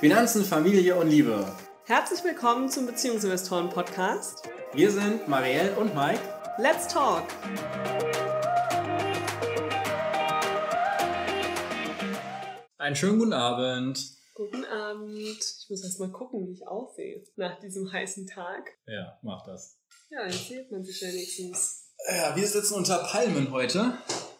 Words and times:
Finanzen, 0.00 0.44
Familie 0.44 0.96
und 0.96 1.08
Liebe. 1.08 1.50
Herzlich 1.84 2.22
willkommen 2.24 2.68
zum 2.68 2.86
Beziehungsinvestoren 2.86 3.68
Podcast. 3.70 4.48
Wir 4.72 4.90
sind 4.90 5.28
Marielle 5.28 5.76
und 5.76 5.94
Mike. 5.94 6.20
Let's 6.58 6.88
talk! 6.88 7.24
Einen 12.78 12.96
schönen 12.96 13.18
guten 13.18 13.32
Abend. 13.32 13.98
Guten 14.34 14.64
Abend. 14.64 15.18
Ich 15.18 15.66
muss 15.68 15.84
erst 15.84 16.00
mal 16.00 16.10
gucken, 16.10 16.46
wie 16.48 16.52
ich 16.52 16.66
aussehe 16.66 17.24
nach 17.36 17.58
diesem 17.60 17.92
heißen 17.92 18.26
Tag. 18.26 18.70
Ja, 18.86 19.18
mach 19.22 19.44
das. 19.46 19.78
Ja, 20.10 20.24
jetzt 20.26 20.48
sieht 20.48 20.70
man 20.70 20.82
sich 20.82 21.00
wenigstens. 21.02 21.90
Ja, 22.08 22.34
wir 22.34 22.46
sitzen 22.46 22.74
unter 22.74 22.98
Palmen 22.98 23.50
heute. 23.50 23.98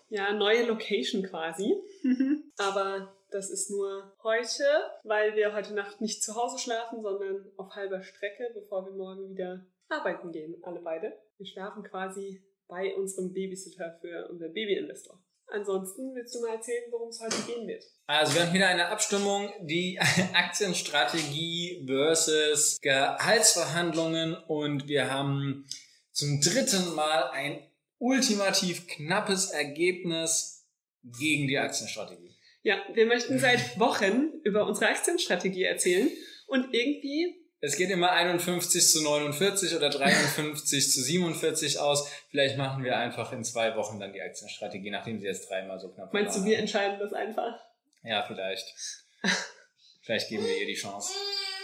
Ja, 0.09 0.33
neue 0.33 0.67
Location 0.67 1.23
quasi. 1.23 1.75
Aber 2.57 3.13
das 3.31 3.51
ist 3.51 3.71
nur 3.71 4.13
heute, 4.23 4.65
weil 5.05 5.37
wir 5.37 5.55
heute 5.55 5.75
Nacht 5.75 6.01
nicht 6.01 6.23
zu 6.23 6.35
Hause 6.35 6.59
schlafen, 6.59 7.03
sondern 7.03 7.51
auf 7.57 7.75
halber 7.75 8.03
Strecke, 8.03 8.51
bevor 8.55 8.87
wir 8.87 8.93
morgen 8.93 9.31
wieder 9.31 9.65
arbeiten 9.89 10.33
gehen, 10.33 10.57
alle 10.63 10.81
beide. 10.81 11.13
Wir 11.39 11.47
schlafen 11.47 11.83
quasi 11.83 12.43
bei 12.69 12.95
unserem 12.95 13.33
Babysitter 13.33 13.99
für 14.01 14.29
unser 14.31 14.49
Babyinvestor. 14.49 15.21
Ansonsten 15.53 16.15
willst 16.15 16.35
du 16.35 16.41
mal 16.41 16.55
erzählen, 16.55 16.85
worum 16.93 17.09
es 17.09 17.21
heute 17.21 17.43
gehen 17.43 17.67
wird? 17.67 17.85
Also 18.07 18.35
wir 18.35 18.47
haben 18.47 18.55
wieder 18.55 18.69
eine 18.69 18.87
Abstimmung, 18.87 19.53
die 19.63 19.99
Aktienstrategie 20.33 21.85
versus 21.87 22.79
Gehaltsverhandlungen 22.81 24.37
und 24.47 24.87
wir 24.87 25.11
haben 25.11 25.67
zum 26.13 26.41
dritten 26.41 26.95
Mal 26.95 27.31
ein 27.31 27.69
ultimativ 27.99 28.87
knappes 28.87 29.51
Ergebnis 29.51 30.69
gegen 31.03 31.49
die 31.49 31.59
Aktienstrategie. 31.59 32.30
Ja, 32.63 32.79
wir 32.93 33.07
möchten 33.07 33.39
seit 33.39 33.79
Wochen 33.79 34.31
über 34.45 34.67
unsere 34.67 34.91
Aktienstrategie 34.91 35.65
erzählen 35.65 36.11
und 36.47 36.75
irgendwie 36.75 37.37
es 37.63 37.77
geht 37.77 37.91
immer 37.91 38.11
51 38.13 38.89
zu 38.89 39.03
49 39.03 39.77
oder 39.77 39.91
53 39.91 40.93
zu 40.93 41.03
47 41.03 41.79
aus. 41.79 42.11
Vielleicht 42.31 42.57
machen 42.57 42.83
wir 42.85 42.97
einfach 42.97 43.33
in 43.33 43.45
zwei 43.45 43.77
Wochen 43.77 44.01
dann 44.01 44.15
die 44.15 44.23
Aktienstrategie, 44.23 44.91
nachdem 44.91 45.21
sie 45.21 45.27
jetzt 45.27 45.51
dreimal 45.51 45.79
so 45.79 45.91
knapp 45.91 46.11
Meinst 46.13 46.39
du, 46.39 46.45
wir 46.45 46.59
entscheiden 46.59 46.99
das 46.99 47.13
einfach? 47.13 47.61
Ja, 48.03 48.25
vielleicht. 48.27 48.75
vielleicht 50.03 50.31
geben 50.31 50.45
wir 50.45 50.59
ihr 50.59 50.67
die 50.67 50.75
Chance. 50.75 51.13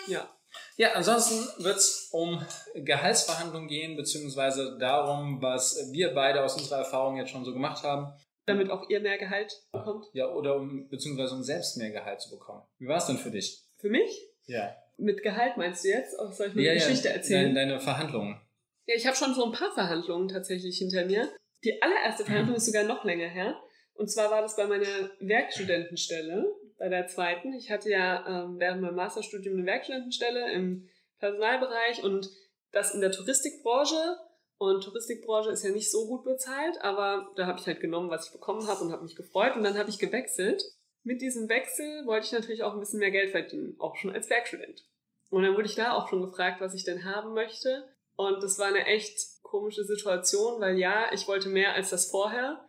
Ja. 0.06 0.30
Ja, 0.77 0.92
ansonsten 0.92 1.64
wird 1.64 1.77
es 1.77 2.11
um 2.12 2.44
Gehaltsverhandlungen 2.74 3.69
gehen, 3.69 3.97
beziehungsweise 3.97 4.77
darum, 4.78 5.41
was 5.41 5.91
wir 5.92 6.12
beide 6.12 6.42
aus 6.42 6.56
unserer 6.56 6.80
Erfahrung 6.80 7.17
jetzt 7.17 7.30
schon 7.30 7.47
so 7.47 7.55
gemacht 7.55 7.83
haben. 7.83 8.12
Damit 8.47 8.70
auch 8.70 8.89
ihr 8.89 9.00
mehr 9.00 9.19
Gehalt 9.19 9.52
bekommt? 9.72 10.06
Ja, 10.12 10.33
oder 10.33 10.56
um, 10.56 10.89
beziehungsweise 10.89 11.34
um 11.34 11.42
selbst 11.42 11.77
mehr 11.77 11.91
Gehalt 11.91 12.20
zu 12.20 12.30
bekommen. 12.30 12.62
Wie 12.78 12.86
war 12.86 12.98
es 12.98 13.06
denn 13.06 13.19
für 13.19 13.30
dich? 13.30 13.61
Für 13.77 13.91
mich? 13.91 14.22
Ja. 14.47 14.75
Mit 14.97 15.22
Gehalt 15.22 15.56
meinst 15.56 15.84
du 15.84 15.89
jetzt? 15.89 16.19
Oder 16.19 16.33
soll 16.33 16.48
ich 16.48 16.55
mir 16.55 16.62
ja, 16.62 16.70
eine 16.70 16.80
ja, 16.80 16.86
Geschichte 16.86 17.08
erzählen? 17.08 17.55
Deine, 17.55 17.70
deine 17.70 17.80
Verhandlungen. 17.80 18.41
Ja, 18.86 18.94
ich 18.94 19.06
habe 19.06 19.17
schon 19.17 19.34
so 19.34 19.44
ein 19.44 19.52
paar 19.52 19.72
Verhandlungen 19.74 20.28
tatsächlich 20.28 20.78
hinter 20.78 21.05
mir. 21.05 21.28
Die 21.64 21.83
allererste 21.83 22.24
Verhandlung 22.24 22.56
ist 22.56 22.67
sogar 22.67 22.84
noch 22.84 23.05
länger 23.05 23.28
her. 23.28 23.56
Und 23.94 24.11
zwar 24.11 24.30
war 24.30 24.42
das 24.42 24.56
bei 24.56 24.67
meiner 24.67 25.11
Werkstudentenstelle, 25.20 26.47
bei 26.78 26.89
der 26.89 27.08
zweiten. 27.08 27.52
Ich 27.55 27.70
hatte 27.70 27.91
ja 27.91 28.44
ähm, 28.44 28.61
während 28.61 28.83
meinem 28.83 28.94
Masterstudium 28.94 29.56
eine 29.56 29.67
Werkstudentenstelle 29.67 30.52
im 30.52 30.89
Personalbereich 31.19 32.05
und 32.05 32.30
das 32.72 32.94
in 32.94 33.00
der 33.00 33.11
Touristikbranche. 33.11 34.19
Und 34.58 34.84
Touristikbranche 34.84 35.50
ist 35.50 35.64
ja 35.64 35.70
nicht 35.70 35.90
so 35.90 36.06
gut 36.06 36.24
bezahlt, 36.24 36.80
aber 36.80 37.30
da 37.36 37.46
habe 37.46 37.58
ich 37.58 37.66
halt 37.66 37.80
genommen, 37.80 38.10
was 38.10 38.26
ich 38.26 38.32
bekommen 38.32 38.66
habe 38.66 38.84
und 38.84 38.92
habe 38.92 39.02
mich 39.02 39.16
gefreut. 39.16 39.54
Und 39.56 39.64
dann 39.64 39.76
habe 39.76 39.90
ich 39.90 39.98
gewechselt 39.98 40.62
mit 41.06 41.22
diesem 41.22 41.48
Wechsel 41.48 42.04
wollte 42.04 42.26
ich 42.26 42.32
natürlich 42.32 42.64
auch 42.64 42.74
ein 42.74 42.80
bisschen 42.80 42.98
mehr 42.98 43.12
Geld 43.12 43.30
verdienen, 43.30 43.77
auch 43.78 43.94
schon 43.94 44.10
als 44.10 44.28
Werkstudent. 44.28 44.84
Und 45.30 45.44
dann 45.44 45.54
wurde 45.54 45.66
ich 45.66 45.77
da 45.77 45.92
auch 45.92 46.08
schon 46.08 46.20
gefragt, 46.20 46.60
was 46.60 46.74
ich 46.74 46.82
denn 46.82 47.04
haben 47.04 47.32
möchte. 47.32 47.84
Und 48.16 48.42
das 48.42 48.58
war 48.58 48.66
eine 48.66 48.86
echt 48.86 49.40
komische 49.42 49.84
Situation, 49.84 50.61
weil 50.61 50.78
ja, 50.78 51.06
ich 51.12 51.28
wollte 51.28 51.48
mehr 51.48 51.74
als 51.74 51.90
das 51.90 52.11
vorher, 52.11 52.61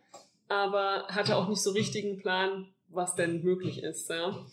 aber 0.46 1.08
hatte 1.08 1.34
auch 1.34 1.48
nicht 1.48 1.62
so 1.62 1.72
richtigen 1.72 2.18
Plan, 2.18 2.72
was 2.86 3.16
denn 3.16 3.42
möglich 3.42 3.82
ist. 3.82 4.08
Ja. 4.08 4.46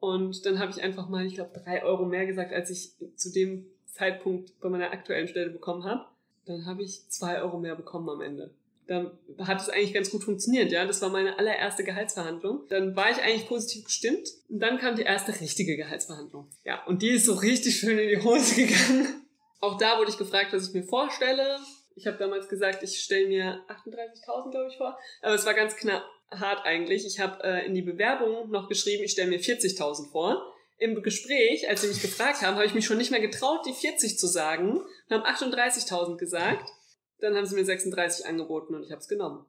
Und 0.00 0.44
dann 0.44 0.58
habe 0.58 0.72
ich 0.72 0.82
einfach 0.82 1.08
mal, 1.08 1.24
ich 1.24 1.34
glaube, 1.34 1.60
drei 1.60 1.84
Euro 1.84 2.06
mehr 2.06 2.26
gesagt, 2.26 2.52
als 2.52 2.70
ich 2.70 2.96
zu 3.14 3.32
dem 3.32 3.66
Zeitpunkt 3.86 4.58
bei 4.58 4.68
meiner 4.68 4.90
aktuellen 4.90 5.28
Stelle 5.28 5.50
bekommen 5.50 5.84
habe. 5.84 6.06
Dann 6.48 6.66
habe 6.66 6.82
ich 6.82 7.08
zwei 7.08 7.40
Euro 7.40 7.58
mehr 7.58 7.76
bekommen 7.76 8.08
am 8.08 8.20
Ende 8.20 8.50
da 8.88 9.12
hat 9.46 9.60
es 9.60 9.68
eigentlich 9.68 9.92
ganz 9.92 10.10
gut 10.10 10.24
funktioniert, 10.24 10.72
ja. 10.72 10.86
Das 10.86 11.02
war 11.02 11.10
meine 11.10 11.38
allererste 11.38 11.84
Gehaltsverhandlung. 11.84 12.62
Dann 12.68 12.96
war 12.96 13.10
ich 13.10 13.18
eigentlich 13.18 13.46
positiv 13.46 13.84
gestimmt. 13.84 14.26
Und 14.48 14.60
dann 14.60 14.78
kam 14.78 14.96
die 14.96 15.02
erste 15.02 15.38
richtige 15.40 15.76
Gehaltsverhandlung. 15.76 16.48
Ja, 16.64 16.82
und 16.86 17.02
die 17.02 17.10
ist 17.10 17.26
so 17.26 17.34
richtig 17.34 17.78
schön 17.78 17.98
in 17.98 18.08
die 18.08 18.22
Hose 18.22 18.54
gegangen. 18.54 19.26
Auch 19.60 19.76
da 19.76 19.98
wurde 19.98 20.10
ich 20.10 20.16
gefragt, 20.16 20.52
was 20.52 20.68
ich 20.68 20.74
mir 20.74 20.84
vorstelle. 20.84 21.58
Ich 21.96 22.06
habe 22.06 22.16
damals 22.16 22.48
gesagt, 22.48 22.82
ich 22.82 23.02
stelle 23.02 23.28
mir 23.28 23.60
38.000, 23.68 24.50
glaube 24.50 24.68
ich, 24.70 24.76
vor. 24.78 24.98
Aber 25.20 25.34
es 25.34 25.44
war 25.44 25.54
ganz 25.54 25.76
knapp 25.76 26.04
hart 26.30 26.64
eigentlich. 26.64 27.04
Ich 27.06 27.20
habe 27.20 27.42
äh, 27.44 27.66
in 27.66 27.74
die 27.74 27.82
Bewerbung 27.82 28.50
noch 28.50 28.68
geschrieben, 28.68 29.02
ich 29.04 29.12
stelle 29.12 29.28
mir 29.28 29.40
40.000 29.40 30.10
vor. 30.10 30.54
Im 30.78 31.02
Gespräch, 31.02 31.68
als 31.68 31.80
sie 31.82 31.88
mich 31.88 32.00
gefragt 32.00 32.42
haben, 32.42 32.54
habe 32.54 32.66
ich 32.66 32.74
mich 32.74 32.86
schon 32.86 32.98
nicht 32.98 33.10
mehr 33.10 33.20
getraut, 33.20 33.66
die 33.66 33.72
40 33.72 34.18
zu 34.18 34.26
sagen 34.28 34.80
und 34.80 35.10
haben 35.10 35.24
38.000 35.24 36.16
gesagt. 36.16 36.70
Dann 37.18 37.34
haben 37.36 37.46
sie 37.46 37.56
mir 37.56 37.64
36 37.64 38.26
angeboten 38.26 38.74
und 38.76 38.84
ich 38.84 38.92
habe 38.92 39.00
es 39.00 39.08
genommen. 39.08 39.44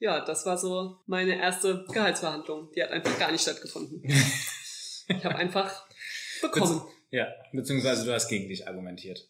Ja, 0.00 0.24
das 0.24 0.44
war 0.46 0.58
so 0.58 0.96
meine 1.06 1.38
erste 1.38 1.84
Gehaltsverhandlung. 1.92 2.72
Die 2.72 2.82
hat 2.82 2.90
einfach 2.90 3.16
gar 3.18 3.30
nicht 3.30 3.42
stattgefunden. 3.42 4.02
ich 4.04 5.24
habe 5.24 5.36
einfach 5.36 5.86
bekommen. 6.42 6.82
ja, 7.10 7.28
beziehungsweise 7.52 8.04
du 8.04 8.12
hast 8.12 8.28
gegen 8.28 8.48
dich 8.48 8.66
argumentiert. 8.66 9.28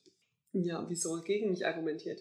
Ja, 0.52 0.86
wieso 0.88 1.20
gegen 1.22 1.50
mich 1.50 1.66
argumentiert? 1.66 2.20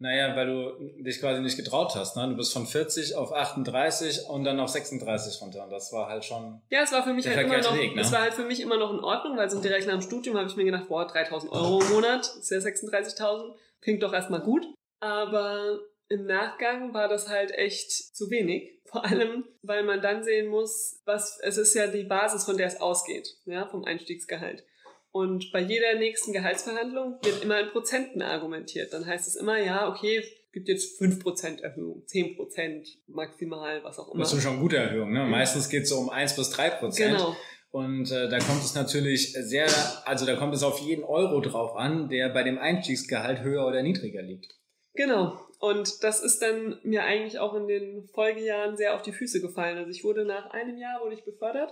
Naja, 0.00 0.34
weil 0.34 0.46
du 0.46 1.02
dich 1.02 1.20
quasi 1.20 1.42
nicht 1.42 1.58
getraut 1.58 1.94
hast. 1.94 2.16
Ne? 2.16 2.26
Du 2.28 2.34
bist 2.34 2.54
von 2.54 2.66
40 2.66 3.16
auf 3.16 3.34
38 3.34 4.30
und 4.30 4.44
dann 4.44 4.58
auf 4.58 4.70
36 4.70 5.42
runter. 5.42 5.64
Und 5.64 5.70
das 5.70 5.92
war 5.92 6.08
halt 6.08 6.24
schon. 6.24 6.62
Ja, 6.70 6.80
es 6.82 6.90
war 6.90 7.04
für 7.04 7.12
mich 7.12 7.26
halt 7.28 7.38
immer 7.38 7.58
noch, 7.58 7.76
Weg, 7.76 7.94
ne? 7.94 8.00
es 8.00 8.10
war 8.10 8.22
halt 8.22 8.32
für 8.32 8.44
mich 8.44 8.60
immer 8.60 8.78
noch 8.78 8.94
in 8.94 9.00
Ordnung, 9.00 9.36
weil 9.36 9.50
so 9.50 9.60
direkt 9.60 9.86
nach 9.86 9.92
dem 9.92 10.02
Studium 10.02 10.38
habe 10.38 10.48
ich 10.48 10.56
mir 10.56 10.64
gedacht, 10.64 10.88
boah, 10.88 11.06
3000 11.06 11.52
Euro 11.52 11.82
im 11.82 11.90
Monat, 11.90 12.20
ist 12.20 12.50
ja 12.50 12.56
36.000, 12.56 13.52
klingt 13.82 14.02
doch 14.02 14.14
erstmal 14.14 14.40
gut. 14.40 14.66
Aber 15.00 15.80
im 16.08 16.24
Nachgang 16.24 16.94
war 16.94 17.08
das 17.08 17.28
halt 17.28 17.52
echt 17.52 17.92
zu 17.92 18.30
wenig. 18.30 18.80
Vor 18.86 19.04
allem, 19.04 19.44
weil 19.62 19.84
man 19.84 20.00
dann 20.00 20.24
sehen 20.24 20.48
muss, 20.48 21.00
was, 21.04 21.38
es 21.42 21.58
ist 21.58 21.74
ja 21.74 21.86
die 21.86 22.04
Basis, 22.04 22.44
von 22.44 22.56
der 22.56 22.68
es 22.68 22.80
ausgeht, 22.80 23.36
ja, 23.44 23.66
vom 23.66 23.84
Einstiegsgehalt. 23.84 24.64
Und 25.12 25.50
bei 25.52 25.60
jeder 25.60 25.94
nächsten 25.98 26.32
Gehaltsverhandlung 26.32 27.18
wird 27.22 27.42
immer 27.42 27.60
in 27.60 27.70
Prozenten 27.70 28.22
argumentiert. 28.22 28.92
Dann 28.92 29.06
heißt 29.06 29.26
es 29.26 29.34
immer, 29.34 29.58
ja, 29.58 29.88
okay, 29.88 30.18
es 30.18 30.52
gibt 30.52 30.68
jetzt 30.68 31.00
5% 31.00 31.62
Erhöhung, 31.62 32.04
10% 32.06 32.86
maximal, 33.08 33.82
was 33.82 33.98
auch 33.98 34.12
immer. 34.12 34.22
Das 34.22 34.32
ist 34.32 34.42
schon 34.42 34.52
eine 34.52 34.60
gute 34.60 34.76
Erhöhung, 34.76 35.12
ne? 35.12 35.24
Meistens 35.24 35.68
geht 35.68 35.84
es 35.84 35.88
so 35.88 35.98
um 35.98 36.10
1 36.10 36.36
bis 36.36 36.54
3%. 36.54 36.96
Genau. 36.96 37.36
Und 37.72 38.10
äh, 38.10 38.28
da 38.28 38.38
kommt 38.38 38.64
es 38.64 38.74
natürlich 38.74 39.32
sehr, 39.32 39.68
also 40.04 40.26
da 40.26 40.34
kommt 40.36 40.54
es 40.54 40.62
auf 40.62 40.80
jeden 40.80 41.04
Euro 41.04 41.40
drauf 41.40 41.76
an, 41.76 42.08
der 42.08 42.28
bei 42.28 42.42
dem 42.42 42.58
Einstiegsgehalt 42.58 43.42
höher 43.42 43.66
oder 43.66 43.82
niedriger 43.82 44.22
liegt. 44.22 44.56
Genau. 44.94 45.40
Und 45.60 46.02
das 46.02 46.22
ist 46.22 46.40
dann 46.40 46.80
mir 46.82 47.04
eigentlich 47.04 47.38
auch 47.38 47.54
in 47.54 47.68
den 47.68 48.08
Folgejahren 48.12 48.76
sehr 48.76 48.94
auf 48.94 49.02
die 49.02 49.12
Füße 49.12 49.40
gefallen. 49.40 49.78
Also 49.78 49.90
ich 49.90 50.02
wurde 50.02 50.24
nach 50.24 50.50
einem 50.50 50.78
Jahr 50.78 51.00
wurde 51.02 51.14
ich 51.14 51.24
befördert 51.24 51.70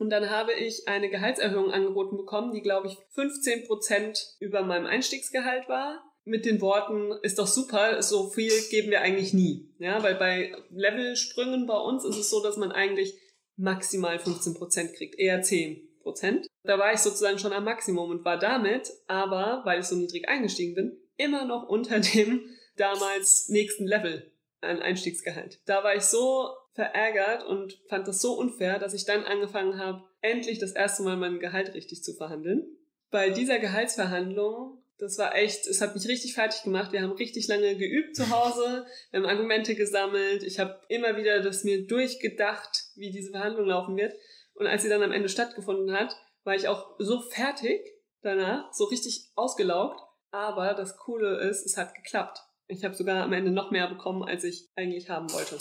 und 0.00 0.08
dann 0.08 0.30
habe 0.30 0.54
ich 0.54 0.88
eine 0.88 1.10
Gehaltserhöhung 1.10 1.70
angeboten 1.70 2.16
bekommen, 2.16 2.52
die 2.52 2.62
glaube 2.62 2.88
ich 2.88 2.96
15 3.10 3.66
Prozent 3.66 4.34
über 4.40 4.62
meinem 4.62 4.86
Einstiegsgehalt 4.86 5.68
war. 5.68 6.02
Mit 6.24 6.46
den 6.46 6.60
Worten, 6.60 7.12
ist 7.22 7.38
doch 7.38 7.46
super, 7.46 8.02
so 8.02 8.30
viel 8.30 8.52
geben 8.70 8.90
wir 8.90 9.02
eigentlich 9.02 9.34
nie. 9.34 9.74
Ja, 9.78 10.02
weil 10.02 10.14
bei 10.14 10.54
Levelsprüngen 10.70 11.66
bei 11.66 11.76
uns 11.76 12.04
ist 12.04 12.16
es 12.16 12.30
so, 12.30 12.42
dass 12.42 12.56
man 12.56 12.72
eigentlich 12.72 13.14
maximal 13.56 14.18
15 14.18 14.54
Prozent 14.54 14.94
kriegt, 14.94 15.18
eher 15.18 15.42
10 15.42 15.86
Prozent. 16.02 16.46
Da 16.62 16.78
war 16.78 16.94
ich 16.94 17.00
sozusagen 17.00 17.38
schon 17.38 17.52
am 17.52 17.64
Maximum 17.64 18.10
und 18.10 18.24
war 18.24 18.38
damit, 18.38 18.90
aber 19.06 19.62
weil 19.64 19.80
ich 19.80 19.86
so 19.86 19.96
niedrig 19.96 20.28
eingestiegen 20.28 20.74
bin, 20.74 20.98
immer 21.18 21.44
noch 21.44 21.68
unter 21.68 22.00
dem 22.14 22.40
damals 22.76 23.50
nächsten 23.50 23.86
Level 23.86 24.32
an 24.62 24.80
Einstiegsgehalt. 24.80 25.60
Da 25.66 25.84
war 25.84 25.94
ich 25.94 26.02
so 26.02 26.48
verärgert 26.74 27.44
und 27.46 27.78
fand 27.88 28.06
das 28.06 28.20
so 28.20 28.34
unfair, 28.34 28.78
dass 28.78 28.94
ich 28.94 29.04
dann 29.04 29.24
angefangen 29.24 29.78
habe, 29.78 30.04
endlich 30.20 30.58
das 30.58 30.72
erste 30.72 31.02
Mal 31.02 31.16
mein 31.16 31.40
Gehalt 31.40 31.74
richtig 31.74 32.02
zu 32.02 32.14
verhandeln. 32.14 32.66
Bei 33.10 33.30
dieser 33.30 33.58
Gehaltsverhandlung, 33.58 34.82
das 34.98 35.18
war 35.18 35.34
echt, 35.34 35.66
es 35.66 35.80
hat 35.80 35.94
mich 35.94 36.06
richtig 36.06 36.34
fertig 36.34 36.62
gemacht. 36.62 36.92
Wir 36.92 37.02
haben 37.02 37.12
richtig 37.12 37.48
lange 37.48 37.76
geübt 37.76 38.14
zu 38.14 38.30
Hause, 38.30 38.86
wir 39.10 39.20
haben 39.20 39.26
Argumente 39.28 39.74
gesammelt, 39.74 40.42
ich 40.42 40.60
habe 40.60 40.78
immer 40.88 41.16
wieder 41.16 41.40
das 41.40 41.64
mir 41.64 41.86
durchgedacht, 41.86 42.84
wie 42.94 43.10
diese 43.10 43.30
Verhandlung 43.30 43.66
laufen 43.66 43.96
wird. 43.96 44.14
Und 44.54 44.66
als 44.66 44.82
sie 44.82 44.88
dann 44.88 45.02
am 45.02 45.12
Ende 45.12 45.28
stattgefunden 45.28 45.92
hat, 45.92 46.14
war 46.44 46.54
ich 46.54 46.68
auch 46.68 46.94
so 46.98 47.22
fertig 47.22 47.80
danach, 48.22 48.72
so 48.72 48.84
richtig 48.84 49.30
ausgelaugt. 49.34 50.00
Aber 50.30 50.74
das 50.74 50.96
Coole 50.96 51.40
ist, 51.40 51.64
es 51.66 51.76
hat 51.76 51.94
geklappt. 51.94 52.38
Ich 52.68 52.84
habe 52.84 52.94
sogar 52.94 53.24
am 53.24 53.32
Ende 53.32 53.50
noch 53.50 53.70
mehr 53.70 53.88
bekommen, 53.88 54.22
als 54.22 54.44
ich 54.44 54.68
eigentlich 54.76 55.08
haben 55.08 55.32
wollte. 55.32 55.58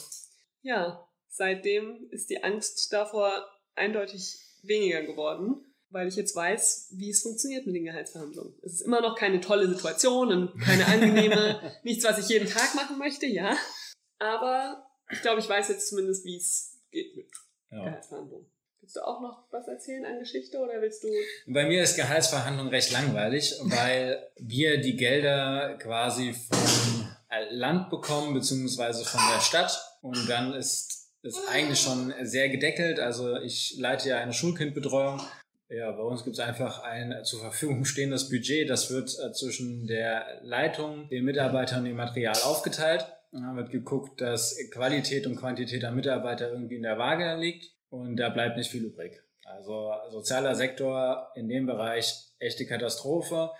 Ja, 0.61 1.07
seitdem 1.27 2.07
ist 2.11 2.29
die 2.29 2.43
Angst 2.43 2.91
davor 2.91 3.47
eindeutig 3.75 4.37
weniger 4.63 5.03
geworden, 5.03 5.65
weil 5.89 6.07
ich 6.07 6.15
jetzt 6.15 6.35
weiß, 6.35 6.93
wie 6.97 7.09
es 7.09 7.21
funktioniert 7.21 7.65
mit 7.65 7.75
den 7.75 7.85
Gehaltsverhandlungen. 7.85 8.53
Es 8.63 8.73
ist 8.73 8.81
immer 8.81 9.01
noch 9.01 9.15
keine 9.15 9.39
tolle 9.39 9.67
Situation 9.67 10.31
und 10.31 10.61
keine 10.61 10.85
angenehme, 10.85 11.59
nichts, 11.83 12.03
was 12.03 12.19
ich 12.19 12.29
jeden 12.29 12.47
Tag 12.47 12.75
machen 12.75 12.97
möchte, 12.97 13.25
ja. 13.25 13.55
Aber 14.19 14.85
ich 15.11 15.21
glaube, 15.21 15.39
ich 15.39 15.49
weiß 15.49 15.69
jetzt 15.69 15.89
zumindest, 15.89 16.25
wie 16.25 16.37
es 16.37 16.77
geht 16.91 17.15
mit 17.15 17.27
ja. 17.71 17.85
Gehaltsverhandlungen. 17.85 18.45
Willst 18.81 18.95
du 18.95 19.01
auch 19.01 19.21
noch 19.21 19.43
was 19.51 19.67
erzählen 19.67 20.05
an 20.05 20.19
Geschichte 20.19 20.57
oder 20.57 20.81
willst 20.81 21.03
du? 21.03 21.09
Bei 21.47 21.67
mir 21.67 21.83
ist 21.83 21.95
Gehaltsverhandlung 21.95 22.69
recht 22.69 22.91
langweilig, 22.91 23.53
weil 23.63 24.31
wir 24.37 24.79
die 24.81 24.95
Gelder 24.95 25.77
quasi 25.77 26.33
vom 26.33 27.08
Land 27.49 27.89
bekommen, 27.89 28.33
beziehungsweise 28.33 29.05
von 29.05 29.21
der 29.33 29.41
Stadt. 29.41 29.79
Und 30.01 30.29
dann 30.29 30.53
ist 30.53 31.09
es 31.21 31.47
eigentlich 31.47 31.79
schon 31.79 32.13
sehr 32.21 32.49
gedeckelt. 32.49 32.99
Also 32.99 33.37
ich 33.37 33.75
leite 33.77 34.09
ja 34.09 34.19
eine 34.19 34.33
Schulkindbetreuung. 34.33 35.21
Ja, 35.69 35.91
bei 35.91 36.01
uns 36.01 36.23
gibt 36.23 36.35
es 36.35 36.39
einfach 36.39 36.81
ein 36.81 37.23
zur 37.23 37.41
Verfügung 37.41 37.85
stehendes 37.85 38.29
Budget. 38.29 38.69
Das 38.69 38.89
wird 38.89 39.15
äh, 39.19 39.31
zwischen 39.33 39.85
der 39.85 40.39
Leitung, 40.41 41.07
den 41.09 41.25
Mitarbeitern 41.25 41.79
und 41.79 41.85
dem 41.85 41.97
Material 41.97 42.37
aufgeteilt. 42.43 43.05
Dann 43.31 43.55
wird 43.55 43.69
geguckt, 43.69 44.19
dass 44.21 44.57
Qualität 44.71 45.27
und 45.27 45.35
Quantität 45.35 45.83
der 45.83 45.91
Mitarbeiter 45.91 46.51
irgendwie 46.51 46.77
in 46.77 46.81
der 46.81 46.97
Waage 46.97 47.35
liegt 47.35 47.71
und 47.89 48.17
da 48.17 48.29
bleibt 48.29 48.57
nicht 48.57 48.71
viel 48.71 48.85
übrig. 48.85 49.21
Also 49.45 49.93
sozialer 50.09 50.55
Sektor 50.55 51.31
in 51.35 51.47
dem 51.47 51.67
Bereich 51.67 52.15
echte 52.39 52.65
Katastrophe, 52.65 53.51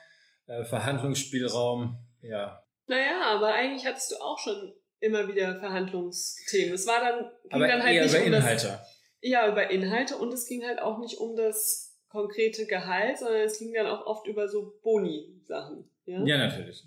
äh, 0.48 0.64
Verhandlungsspielraum, 0.64 2.00
ja. 2.22 2.64
Naja, 2.90 3.22
aber 3.24 3.54
eigentlich 3.54 3.86
hattest 3.86 4.12
du 4.12 4.16
auch 4.18 4.38
schon 4.38 4.74
immer 5.00 5.28
wieder 5.28 5.60
Verhandlungsthemen. 5.60 6.74
Es 6.74 6.86
war 6.86 7.00
dann, 7.00 7.20
ging 7.44 7.52
aber 7.52 7.68
dann 7.68 7.84
halt 7.84 7.96
eher 7.96 8.04
nicht 8.04 8.14
über 8.14 8.22
um 8.22 8.34
Inhalte. 8.34 8.68
Das, 8.68 8.80
ja, 9.22 9.48
über 9.50 9.70
Inhalte 9.70 10.18
und 10.18 10.34
es 10.34 10.46
ging 10.46 10.66
halt 10.66 10.82
auch 10.82 11.00
nicht 11.00 11.18
um 11.18 11.36
das 11.36 11.98
konkrete 12.10 12.66
Gehalt, 12.66 13.20
sondern 13.20 13.42
es 13.42 13.60
ging 13.60 13.74
dann 13.74 13.88
auch 13.88 14.06
oft 14.06 14.28
über 14.28 14.50
so 14.50 14.80
Boni-Sachen. 14.84 15.90
Ja? 16.06 16.24
ja, 16.26 16.38
natürlich. 16.38 16.84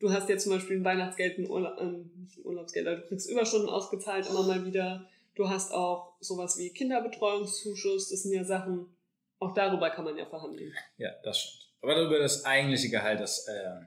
Du 0.00 0.10
hast 0.10 0.28
ja 0.28 0.36
zum 0.36 0.52
Beispiel 0.52 0.78
ein 0.78 0.84
Weihnachtsgeld, 0.84 1.38
ein, 1.38 1.48
Urla 1.48 1.78
äh, 1.78 1.84
nicht 2.18 2.38
ein 2.38 2.44
Urlaubsgeld, 2.44 2.88
aber 2.88 2.96
du 2.96 3.06
kriegst 3.06 3.30
Überstunden 3.30 3.68
ausgezahlt 3.68 4.28
immer 4.28 4.42
mal 4.42 4.66
wieder 4.66 5.08
Du 5.34 5.48
hast 5.48 5.72
auch 5.72 6.14
sowas 6.20 6.58
wie 6.58 6.70
Kinderbetreuungszuschuss. 6.70 8.10
Das 8.10 8.22
sind 8.22 8.32
ja 8.32 8.44
Sachen, 8.44 8.94
auch 9.38 9.54
darüber 9.54 9.90
kann 9.90 10.04
man 10.04 10.16
ja 10.16 10.26
verhandeln. 10.26 10.72
Ja, 10.98 11.10
das 11.24 11.38
stimmt. 11.40 11.70
Aber 11.80 12.00
über 12.00 12.18
das 12.18 12.44
eigentliche 12.44 12.90
Gehalt 12.90 13.20
ist 13.20 13.48
äh, 13.48 13.86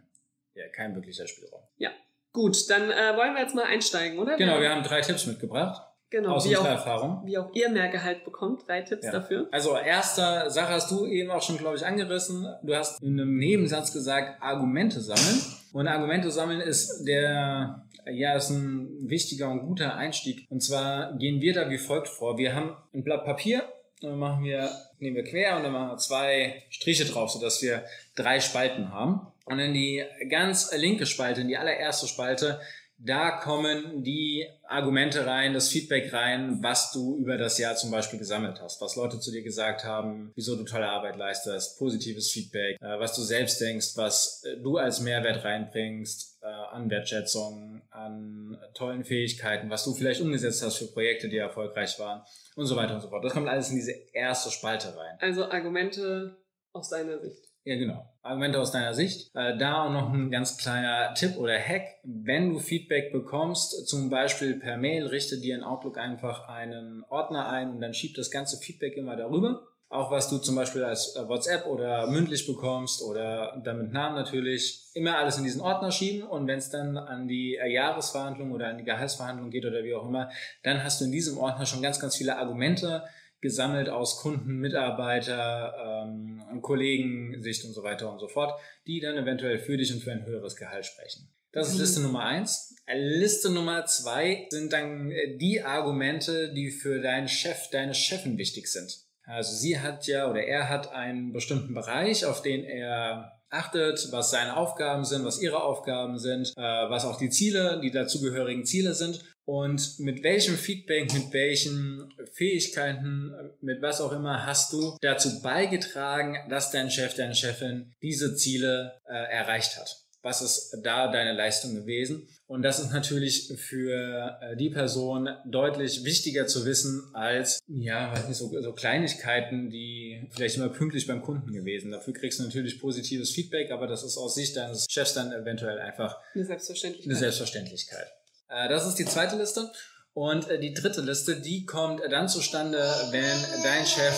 ja 0.56 0.68
kein 0.70 0.96
wirklicher 0.96 1.28
Spielraum. 1.28 1.62
Ja. 1.78 1.92
Gut, 2.34 2.70
dann 2.70 2.92
äh, 2.92 3.16
wollen 3.16 3.34
wir 3.34 3.42
jetzt 3.42 3.56
mal 3.56 3.64
einsteigen, 3.64 4.20
oder? 4.20 4.36
Genau, 4.36 4.60
wir 4.60 4.70
haben 4.70 4.84
drei 4.84 5.02
Tipps 5.02 5.26
mitgebracht. 5.26 5.82
Genau, 6.10 6.36
aus 6.36 6.46
wie 6.46 6.50
unserer 6.50 6.74
auch, 6.74 6.78
Erfahrung. 6.78 7.22
Wie 7.26 7.38
auch 7.38 7.54
ihr 7.54 7.70
mehr 7.70 7.88
Gehalt 7.90 8.24
bekommt. 8.26 8.68
Drei 8.68 8.82
Tipps 8.82 9.06
ja. 9.06 9.12
dafür. 9.12 9.48
Also 9.52 9.76
erster 9.76 10.50
Sache 10.50 10.74
hast 10.74 10.92
du 10.92 11.06
eben 11.06 11.32
auch 11.32 11.42
schon, 11.42 11.58
glaube 11.58 11.78
ich, 11.78 11.86
angerissen. 11.86 12.48
Du 12.64 12.76
hast 12.76 13.02
in 13.02 13.20
einem 13.20 13.38
Nebensatz 13.38 13.92
gesagt, 13.92 14.42
Argumente 14.42 15.02
sammeln. 15.02 15.42
Und 15.74 15.88
Argumente 15.88 16.30
sammeln 16.32 16.62
ist 16.62 17.06
der 17.06 17.86
ja, 18.12 18.36
ist 18.36 18.50
ein 18.50 19.10
wichtiger 19.10 19.50
und 19.50 19.66
guter 19.66 19.96
Einstieg. 19.96 20.46
Und 20.50 20.62
zwar 20.62 21.18
gehen 21.18 21.42
wir 21.42 21.54
da 21.54 21.70
wie 21.70 21.78
folgt 21.78 22.08
vor. 22.08 22.38
Wir 22.38 22.56
haben 22.56 22.76
ein 22.94 23.04
Blatt 23.04 23.26
Papier, 23.26 23.64
dann 24.02 24.20
machen 24.20 24.44
wir, 24.44 24.70
nehmen 25.00 25.16
wir 25.16 25.24
quer 25.24 25.58
und 25.58 25.64
dann 25.64 25.74
machen 25.74 25.90
wir 25.90 25.98
zwei 25.98 26.64
Striche 26.70 27.06
drauf, 27.06 27.32
sodass 27.32 27.62
wir 27.62 27.84
drei 28.16 28.40
Spalten 28.40 28.92
haben. 28.92 29.28
Und 29.46 29.60
in 29.60 29.74
die 29.74 30.04
ganz 30.30 30.76
linke 30.76 31.06
Spalte, 31.06 31.42
in 31.42 31.48
die 31.48 31.58
allererste 31.58 32.08
Spalte, 32.08 32.60
da 32.98 33.32
kommen 33.32 34.04
die 34.04 34.48
Argumente 34.68 35.26
rein, 35.26 35.54
das 35.54 35.68
Feedback 35.68 36.14
rein, 36.14 36.64
was 36.64 36.94
du 36.94 37.18
über 37.18 37.38
das 37.38 37.58
Jahr 37.58 37.76
zum 37.76 37.92
Beispiel 37.92 38.18
gesammelt 38.20 38.62
hast, 38.62 38.82
was 38.82 38.96
Leute 38.96 39.20
zu 39.20 39.32
dir 39.32 39.44
gesagt 39.44 39.84
haben, 39.84 40.32
wieso 40.36 40.56
du 40.56 40.64
tolle 40.64 40.88
Arbeit 40.88 41.18
leistest, 41.18 41.78
positives 41.78 42.32
Feedback, 42.32 42.78
äh, 42.82 43.00
was 43.00 43.16
du 43.16 43.22
selbst 43.22 43.60
denkst, 43.60 43.98
was 43.98 44.44
äh, 44.46 44.58
du 44.62 44.78
als 44.78 45.02
Mehrwert 45.02 45.44
reinbringst, 45.44 46.42
äh, 46.42 46.46
an 46.46 46.90
Wertschätzung, 46.90 47.82
an 47.92 48.58
tollen 48.74 49.04
Fähigkeiten, 49.04 49.70
was 49.70 49.84
du 49.84 49.94
vielleicht 49.94 50.22
umgesetzt 50.22 50.64
hast 50.64 50.78
für 50.78 50.88
Projekte, 50.88 51.28
die 51.28 51.38
erfolgreich 51.38 52.00
waren 52.00 52.24
und 52.56 52.66
so 52.66 52.78
weiter 52.78 52.96
und 52.96 53.02
so 53.02 53.10
fort. 53.10 53.26
Das 53.26 53.34
kommt 53.34 53.50
alles 53.50 53.70
in 53.70 53.76
diese 53.76 53.94
erste 54.14 54.52
Spalte 54.52 54.96
rein. 54.96 55.18
Also 55.20 55.46
Argumente 55.46 56.38
aus 56.72 56.90
deiner 56.90 57.20
Sicht. 57.20 57.55
Ja, 57.66 57.76
genau. 57.78 58.08
Argumente 58.22 58.60
aus 58.60 58.72
deiner 58.72 58.94
Sicht. 58.94 59.32
Äh, 59.36 59.58
da 59.58 59.86
auch 59.86 59.92
noch 59.92 60.14
ein 60.14 60.30
ganz 60.30 60.58
kleiner 60.58 61.16
Tipp 61.16 61.36
oder 61.38 61.58
Hack. 61.58 61.82
Wenn 62.04 62.54
du 62.54 62.60
Feedback 62.60 63.12
bekommst, 63.12 63.88
zum 63.88 64.12
Beispiel 64.12 64.60
per 64.60 64.78
Mail, 64.78 65.08
richte 65.08 65.40
dir 65.40 65.56
in 65.56 65.64
Outlook 65.64 65.98
einfach 65.98 66.48
einen 66.48 67.04
Ordner 67.10 67.50
ein 67.50 67.72
und 67.72 67.82
dann 67.82 67.96
schieb 67.96 68.16
das 68.16 68.30
ganze 68.30 68.58
Feedback 68.58 68.96
immer 68.98 69.16
darüber. 69.16 69.64
Auch 69.90 70.12
was 70.12 70.30
du 70.30 70.38
zum 70.38 70.56
Beispiel 70.56 70.84
als 70.84 71.16
äh, 71.16 71.28
WhatsApp 71.28 71.66
oder 71.66 72.06
mündlich 72.06 72.46
bekommst 72.46 73.02
oder 73.02 73.60
dann 73.64 73.80
mit 73.80 73.92
Namen 73.92 74.16
natürlich, 74.16 74.84
immer 74.94 75.18
alles 75.18 75.40
in 75.40 75.44
diesen 75.44 75.62
Ordner 75.62 75.92
schieben 75.92 76.28
und 76.28 76.46
wenn 76.48 76.60
es 76.60 76.70
dann 76.70 76.98
an 76.98 77.28
die 77.28 77.56
äh, 77.56 77.72
Jahresverhandlung 77.72 78.52
oder 78.52 78.68
an 78.68 78.78
die 78.78 78.84
Gehaltsverhandlung 78.84 79.50
geht 79.50 79.66
oder 79.66 79.84
wie 79.84 79.96
auch 79.96 80.08
immer, 80.08 80.30
dann 80.62 80.84
hast 80.84 81.02
du 81.02 81.06
in 81.06 81.12
diesem 81.12 81.40
Ordner 81.40 81.66
schon 81.66 81.82
ganz, 81.82 82.00
ganz 82.00 82.16
viele 82.16 82.38
Argumente, 82.38 83.04
gesammelt 83.46 83.90
aus 83.90 84.18
Kunden, 84.18 84.56
Mitarbeiter, 84.58 86.08
ähm, 86.08 86.62
Kollegensicht 86.64 87.64
und 87.64 87.74
so 87.74 87.84
weiter 87.84 88.12
und 88.12 88.18
so 88.18 88.28
fort, 88.28 88.60
die 88.88 89.00
dann 89.00 89.18
eventuell 89.18 89.60
für 89.60 89.78
dich 89.78 89.94
und 89.94 90.02
für 90.02 90.12
ein 90.12 90.26
höheres 90.26 90.56
Gehalt 90.56 90.84
sprechen. 90.84 91.30
Das 91.52 91.68
ist 91.68 91.76
mhm. 91.76 91.82
Liste 91.82 92.02
Nummer 92.02 92.26
eins. 92.26 92.76
Liste 92.92 93.52
Nummer 93.52 93.86
zwei 93.86 94.48
sind 94.50 94.74
dann 94.74 95.12
äh, 95.12 95.38
die 95.38 95.62
Argumente, 95.62 96.52
die 96.54 96.72
für 96.72 97.00
deinen 97.02 97.28
Chef, 97.28 97.70
deine 97.70 97.94
Chefin 97.94 98.40
wichtig 98.40 98.68
sind. 98.68 98.98
Also 99.26 99.56
sie 99.56 99.80
hat 99.80 100.08
ja 100.08 100.28
oder 100.28 100.44
er 100.44 100.68
hat 100.70 100.92
einen 100.92 101.32
bestimmten 101.32 101.76
Bereich, 101.76 102.26
auf 102.26 102.42
den 102.42 102.64
er 102.64 103.32
achtet, 103.50 104.08
was 104.12 104.32
seine 104.32 104.58
Aufgaben 104.58 105.06
sind, 105.06 105.24
was 105.24 105.40
ihre 105.40 105.62
Aufgaben 105.62 106.18
sind, 106.18 106.52
äh, 106.58 106.62
was 106.62 107.06
auch 107.06 107.20
die 107.20 107.30
Ziele, 107.30 107.80
die 107.80 107.92
dazugehörigen 107.92 108.66
Ziele 108.66 108.96
sind 108.96 109.24
und 109.46 110.00
mit 110.00 110.24
welchem 110.24 110.56
Feedback, 110.56 111.14
mit 111.14 111.32
welchen 111.32 112.12
Fähigkeiten, 112.34 113.32
mit 113.62 113.82
was 113.82 114.02
auch 114.02 114.12
immer 114.12 114.46
hast 114.46 114.74
du 114.74 114.98
dazu 115.02 115.42
beigetragen, 115.42 116.38
dass 116.50 116.72
dein 116.72 116.90
Chef, 116.90 117.16
deine 117.16 117.36
Chefin 117.36 117.94
diese 118.02 118.36
Ziele 118.36 119.00
äh, 119.08 119.14
erreicht 119.14 119.78
hat? 119.78 120.02
Was 120.24 120.42
ist 120.42 120.80
da 120.82 121.12
deine 121.12 121.34
Leistung 121.34 121.76
gewesen? 121.76 122.28
Und 122.48 122.64
das 122.64 122.80
ist 122.80 122.92
natürlich 122.92 123.54
für 123.58 124.40
äh, 124.42 124.56
die 124.56 124.72
Person 124.72 125.30
deutlich 125.46 126.04
wichtiger 126.04 126.48
zu 126.48 126.66
wissen 126.66 127.04
als, 127.14 127.60
ja, 127.68 128.12
weiß 128.12 128.28
nicht, 128.28 128.38
so, 128.38 128.50
so 128.60 128.74
Kleinigkeiten, 128.74 129.70
die 129.70 130.28
vielleicht 130.32 130.58
immer 130.58 130.70
pünktlich 130.70 131.06
beim 131.06 131.22
Kunden 131.22 131.54
gewesen. 131.54 131.92
Dafür 131.92 132.14
kriegst 132.14 132.40
du 132.40 132.44
natürlich 132.44 132.80
positives 132.80 133.30
Feedback, 133.30 133.70
aber 133.70 133.86
das 133.86 134.04
ist 134.04 134.18
aus 134.18 134.34
Sicht 134.34 134.58
deines 134.58 134.88
Chefs 134.90 135.14
dann 135.14 135.32
eventuell 135.32 135.78
einfach 135.78 136.18
eine 136.34 136.46
Selbstverständlichkeit. 136.46 137.12
Eine 137.12 137.20
Selbstverständlichkeit. 137.20 138.08
Äh, 138.56 138.70
das 138.70 138.88
ist 138.88 138.96
die 138.96 139.06
zweite 139.06 139.36
Liste. 139.36 139.72
Und 140.14 140.50
äh, 140.50 140.60
die 140.60 140.74
dritte 140.74 141.02
Liste, 141.02 141.42
die 141.42 141.66
kommt 141.66 142.02
dann 142.10 142.30
zustande, 142.30 142.78
wenn 143.12 143.64
dein 143.64 143.86
Chef 143.86 144.16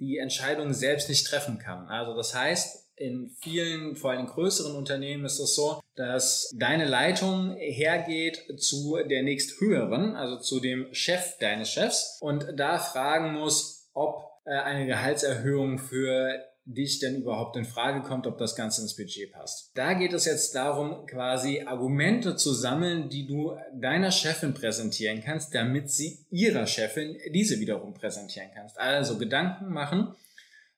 die 0.00 0.18
Entscheidung 0.18 0.74
selbst 0.74 1.08
nicht 1.08 1.26
treffen 1.26 1.58
kann. 1.58 1.86
Also 1.88 2.14
das 2.14 2.34
heißt, 2.34 2.86
in 2.96 3.30
vielen, 3.40 3.94
vor 3.94 4.10
allem 4.10 4.26
größeren 4.26 4.74
Unternehmen 4.74 5.24
ist 5.24 5.38
es 5.38 5.54
so, 5.54 5.80
dass 5.94 6.52
deine 6.56 6.84
Leitung 6.84 7.54
hergeht 7.56 8.60
zu 8.60 8.98
der 9.08 9.22
nächsthöheren, 9.22 10.16
also 10.16 10.38
zu 10.38 10.58
dem 10.58 10.92
Chef 10.92 11.38
deines 11.38 11.70
Chefs 11.70 12.18
und 12.20 12.46
da 12.56 12.78
fragen 12.78 13.34
muss, 13.34 13.88
ob 13.94 14.24
äh, 14.44 14.50
eine 14.50 14.86
Gehaltserhöhung 14.86 15.78
für 15.78 16.44
dich 16.68 16.98
denn 16.98 17.16
überhaupt 17.16 17.56
in 17.56 17.64
Frage 17.64 18.02
kommt, 18.02 18.26
ob 18.26 18.36
das 18.36 18.54
Ganze 18.54 18.82
ins 18.82 18.94
Budget 18.94 19.32
passt. 19.32 19.70
Da 19.74 19.94
geht 19.94 20.12
es 20.12 20.26
jetzt 20.26 20.54
darum, 20.54 21.06
quasi 21.06 21.62
Argumente 21.62 22.36
zu 22.36 22.52
sammeln, 22.52 23.08
die 23.08 23.26
du 23.26 23.56
deiner 23.74 24.10
Chefin 24.10 24.52
präsentieren 24.52 25.22
kannst, 25.24 25.54
damit 25.54 25.90
sie 25.90 26.26
ihrer 26.30 26.66
Chefin 26.66 27.16
diese 27.32 27.58
wiederum 27.58 27.94
präsentieren 27.94 28.50
kannst. 28.54 28.78
Also 28.78 29.16
Gedanken 29.16 29.72
machen, 29.72 30.14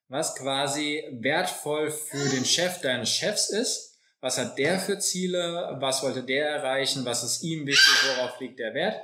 was 0.08 0.36
quasi 0.36 1.02
wertvoll 1.10 1.90
für 1.90 2.28
den 2.28 2.44
Chef 2.44 2.80
deines 2.80 3.10
Chefs 3.10 3.50
ist. 3.50 3.98
Was 4.20 4.38
hat 4.38 4.58
der 4.58 4.78
für 4.78 4.98
Ziele? 4.98 5.76
Was 5.80 6.04
wollte 6.04 6.22
der 6.22 6.48
erreichen? 6.50 7.04
Was 7.04 7.24
ist 7.24 7.42
ihm 7.42 7.66
wichtig? 7.66 7.94
Worauf 8.16 8.38
liegt 8.38 8.60
der 8.60 8.74
Wert? 8.74 9.02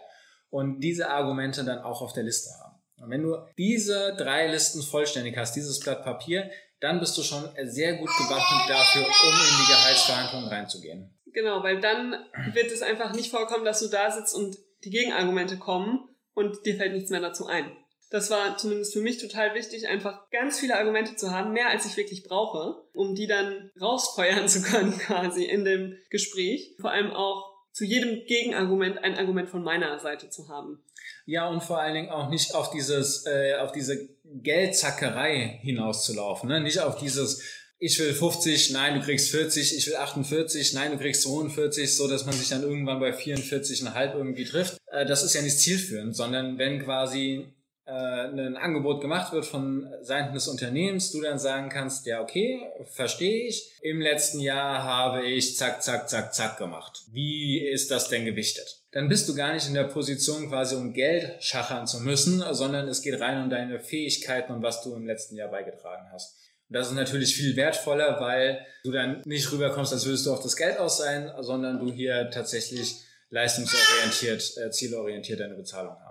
Und 0.50 0.80
diese 0.80 1.10
Argumente 1.10 1.64
dann 1.64 1.78
auch 1.78 2.00
auf 2.00 2.12
der 2.12 2.22
Liste 2.22 2.50
haben. 2.60 2.76
Und 2.98 3.10
wenn 3.10 3.22
du 3.22 3.36
diese 3.58 4.14
drei 4.16 4.46
Listen 4.46 4.82
vollständig 4.82 5.36
hast, 5.36 5.54
dieses 5.54 5.80
Blatt 5.80 6.02
Papier, 6.02 6.50
dann 6.80 7.00
bist 7.00 7.16
du 7.16 7.22
schon 7.22 7.48
sehr 7.64 7.94
gut 7.94 8.10
gewappnet 8.18 8.68
dafür, 8.68 9.02
um 9.02 9.34
in 9.34 9.64
die 9.64 9.72
Gehaltsverhandlungen 9.72 10.48
reinzugehen. 10.48 11.12
Genau, 11.32 11.62
weil 11.62 11.80
dann 11.80 12.16
wird 12.52 12.70
es 12.70 12.82
einfach 12.82 13.12
nicht 13.12 13.30
vorkommen, 13.30 13.64
dass 13.64 13.80
du 13.80 13.88
da 13.88 14.10
sitzt 14.10 14.34
und 14.34 14.56
die 14.84 14.90
Gegenargumente 14.90 15.58
kommen 15.58 16.08
und 16.34 16.64
dir 16.64 16.76
fällt 16.76 16.92
nichts 16.92 17.10
mehr 17.10 17.20
dazu 17.20 17.46
ein. 17.46 17.70
Das 18.10 18.30
war 18.30 18.56
zumindest 18.56 18.92
für 18.92 19.00
mich 19.00 19.18
total 19.18 19.54
wichtig, 19.54 19.88
einfach 19.88 20.30
ganz 20.30 20.60
viele 20.60 20.78
Argumente 20.78 21.16
zu 21.16 21.32
haben, 21.32 21.52
mehr 21.52 21.68
als 21.70 21.86
ich 21.86 21.96
wirklich 21.96 22.22
brauche, 22.22 22.84
um 22.92 23.14
die 23.14 23.26
dann 23.26 23.70
rausfeuern 23.80 24.48
zu 24.48 24.62
können 24.62 24.96
quasi 24.98 25.44
in 25.44 25.64
dem 25.64 25.96
Gespräch. 26.10 26.76
Vor 26.80 26.90
allem 26.90 27.10
auch 27.10 27.55
zu 27.76 27.84
jedem 27.84 28.24
Gegenargument 28.24 29.04
ein 29.04 29.18
Argument 29.18 29.50
von 29.50 29.62
meiner 29.62 29.98
Seite 29.98 30.30
zu 30.30 30.48
haben. 30.48 30.82
Ja, 31.26 31.46
und 31.46 31.62
vor 31.62 31.78
allen 31.78 31.92
Dingen 31.92 32.08
auch 32.08 32.30
nicht 32.30 32.54
auf 32.54 32.70
dieses, 32.70 33.26
äh, 33.26 33.56
auf 33.56 33.70
diese 33.70 34.08
Geldzackerei 34.24 35.60
hinauszulaufen, 35.60 36.48
ne? 36.48 36.62
Nicht 36.62 36.80
auf 36.80 36.96
dieses, 36.96 37.42
ich 37.78 37.98
will 37.98 38.14
50, 38.14 38.70
nein, 38.70 38.94
du 38.94 39.04
kriegst 39.04 39.30
40, 39.30 39.76
ich 39.76 39.86
will 39.88 39.96
48, 39.96 40.72
nein, 40.72 40.92
du 40.92 40.96
kriegst 40.96 41.20
42, 41.24 41.94
so 41.94 42.08
dass 42.08 42.24
man 42.24 42.34
sich 42.34 42.48
dann 42.48 42.62
irgendwann 42.62 42.98
bei 42.98 43.10
44,5 43.10 44.14
irgendwie 44.14 44.46
trifft. 44.46 44.78
Äh, 44.90 45.04
das 45.04 45.22
ist 45.22 45.34
ja 45.34 45.42
nicht 45.42 45.60
zielführend, 45.60 46.16
sondern 46.16 46.56
wenn 46.56 46.82
quasi 46.82 47.44
äh, 47.86 47.90
ein 47.90 48.56
Angebot 48.56 49.00
gemacht 49.00 49.32
wird 49.32 49.46
von 49.46 49.88
Seiten 50.02 50.34
des 50.34 50.48
Unternehmens, 50.48 51.12
du 51.12 51.22
dann 51.22 51.38
sagen 51.38 51.68
kannst, 51.68 52.04
ja, 52.06 52.20
okay, 52.20 52.60
verstehe 52.90 53.46
ich. 53.46 53.72
Im 53.80 54.00
letzten 54.00 54.40
Jahr 54.40 54.82
habe 54.82 55.24
ich 55.24 55.56
zack, 55.56 55.82
zack, 55.82 56.08
zack, 56.08 56.34
zack 56.34 56.58
gemacht. 56.58 57.04
Wie 57.12 57.58
ist 57.58 57.90
das 57.90 58.08
denn 58.08 58.24
gewichtet? 58.24 58.82
Dann 58.90 59.08
bist 59.08 59.28
du 59.28 59.34
gar 59.34 59.54
nicht 59.54 59.68
in 59.68 59.74
der 59.74 59.84
Position, 59.84 60.48
quasi 60.48 60.74
um 60.74 60.92
Geld 60.92 61.42
schachern 61.42 61.86
zu 61.86 62.00
müssen, 62.00 62.42
sondern 62.52 62.88
es 62.88 63.02
geht 63.02 63.20
rein 63.20 63.42
um 63.42 63.50
deine 63.50 63.78
Fähigkeiten 63.78 64.52
und 64.52 64.62
was 64.62 64.82
du 64.82 64.94
im 64.94 65.06
letzten 65.06 65.36
Jahr 65.36 65.50
beigetragen 65.50 66.08
hast. 66.12 66.34
Und 66.68 66.74
das 66.74 66.88
ist 66.88 66.94
natürlich 66.94 67.36
viel 67.36 67.54
wertvoller, 67.54 68.20
weil 68.20 68.66
du 68.82 68.90
dann 68.90 69.22
nicht 69.24 69.52
rüberkommst, 69.52 69.92
als 69.92 70.06
würdest 70.06 70.26
du 70.26 70.32
auf 70.32 70.42
das 70.42 70.56
Geld 70.56 70.78
aus 70.78 70.98
sein, 70.98 71.30
sondern 71.40 71.78
du 71.78 71.92
hier 71.92 72.30
tatsächlich 72.30 72.96
leistungsorientiert, 73.30 74.56
äh, 74.56 74.70
zielorientiert 74.70 75.40
deine 75.40 75.54
Bezahlung 75.54 75.96
willst. 76.04 76.05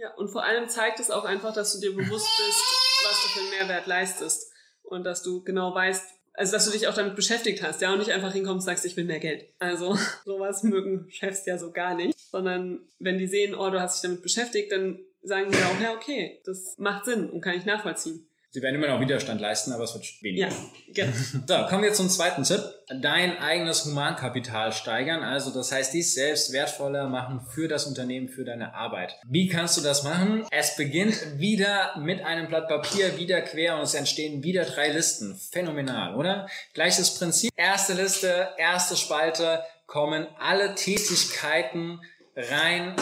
Ja, 0.00 0.14
und 0.14 0.28
vor 0.28 0.42
allem 0.44 0.66
zeigt 0.70 0.98
es 0.98 1.10
auch 1.10 1.26
einfach, 1.26 1.52
dass 1.52 1.74
du 1.74 1.80
dir 1.80 1.94
bewusst 1.94 2.26
bist, 2.38 2.62
was 3.04 3.22
du 3.22 3.28
für 3.28 3.40
einen 3.40 3.50
Mehrwert 3.50 3.86
leistest 3.86 4.50
und 4.82 5.04
dass 5.04 5.22
du 5.22 5.44
genau 5.44 5.74
weißt, 5.74 6.02
also 6.32 6.52
dass 6.52 6.64
du 6.64 6.70
dich 6.70 6.88
auch 6.88 6.94
damit 6.94 7.16
beschäftigt 7.16 7.62
hast, 7.62 7.82
ja, 7.82 7.92
und 7.92 7.98
nicht 7.98 8.10
einfach 8.10 8.32
hinkommst 8.32 8.66
und 8.66 8.72
sagst, 8.72 8.86
ich 8.86 8.96
will 8.96 9.04
mehr 9.04 9.18
Geld. 9.18 9.52
Also 9.58 9.98
sowas 10.24 10.62
mögen 10.62 11.10
Chefs 11.10 11.44
ja 11.44 11.58
so 11.58 11.70
gar 11.70 11.94
nicht, 11.94 12.18
sondern 12.18 12.80
wenn 12.98 13.18
die 13.18 13.26
sehen, 13.26 13.54
oh, 13.54 13.68
du 13.68 13.78
hast 13.78 13.96
dich 13.96 14.08
damit 14.08 14.22
beschäftigt, 14.22 14.72
dann 14.72 15.00
sagen 15.22 15.50
die 15.50 15.58
auch, 15.58 15.80
ja, 15.82 15.92
okay, 15.92 16.40
das 16.46 16.78
macht 16.78 17.04
Sinn 17.04 17.28
und 17.28 17.42
kann 17.42 17.58
ich 17.58 17.66
nachvollziehen. 17.66 18.26
Sie 18.52 18.62
werden 18.62 18.74
immer 18.74 18.88
noch 18.88 19.00
Widerstand 19.00 19.40
leisten, 19.40 19.72
aber 19.72 19.84
es 19.84 19.94
wird 19.94 20.04
weniger. 20.22 20.48
Ja, 20.48 20.54
genau. 20.92 21.12
So, 21.46 21.66
kommen 21.68 21.84
wir 21.84 21.92
zum 21.92 22.08
zweiten 22.08 22.42
Tipp. 22.42 22.60
Dein 23.00 23.38
eigenes 23.38 23.84
Humankapital 23.84 24.72
steigern. 24.72 25.22
Also 25.22 25.52
das 25.52 25.70
heißt, 25.70 25.94
dies 25.94 26.14
selbst 26.14 26.52
wertvoller 26.52 27.08
machen 27.08 27.46
für 27.48 27.68
das 27.68 27.86
Unternehmen, 27.86 28.28
für 28.28 28.44
deine 28.44 28.74
Arbeit. 28.74 29.16
Wie 29.28 29.46
kannst 29.46 29.76
du 29.76 29.82
das 29.82 30.02
machen? 30.02 30.44
Es 30.50 30.74
beginnt 30.74 31.38
wieder 31.38 31.96
mit 31.98 32.24
einem 32.24 32.48
Blatt 32.48 32.66
Papier, 32.66 33.16
wieder 33.18 33.40
quer 33.42 33.76
und 33.76 33.82
es 33.82 33.94
entstehen 33.94 34.42
wieder 34.42 34.64
drei 34.64 34.88
Listen. 34.88 35.36
Phänomenal, 35.52 36.16
oder? 36.16 36.48
Gleiches 36.74 37.14
Prinzip. 37.14 37.52
Erste 37.54 37.92
Liste, 37.94 38.48
erste 38.58 38.96
Spalte 38.96 39.62
kommen 39.86 40.26
alle 40.40 40.74
Tätigkeiten 40.74 42.00
rein, 42.34 42.96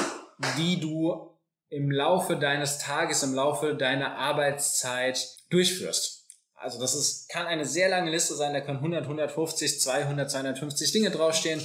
die 0.59 0.79
du 0.79 1.39
im 1.71 1.91
Laufe 1.91 2.37
deines 2.37 2.79
Tages, 2.79 3.23
im 3.23 3.35
Laufe 3.35 3.75
deiner 3.75 4.17
Arbeitszeit 4.17 5.38
durchführst. 5.51 6.27
Also 6.55 6.81
das 6.81 6.95
ist, 6.95 7.29
kann 7.29 7.47
eine 7.47 7.65
sehr 7.65 7.89
lange 7.89 8.11
Liste 8.11 8.35
sein, 8.35 8.53
da 8.53 8.61
können 8.61 8.79
100, 8.79 9.05
150, 9.05 9.81
200, 9.81 10.31
250 10.31 10.93
Dinge 10.93 11.11
draufstehen. 11.11 11.63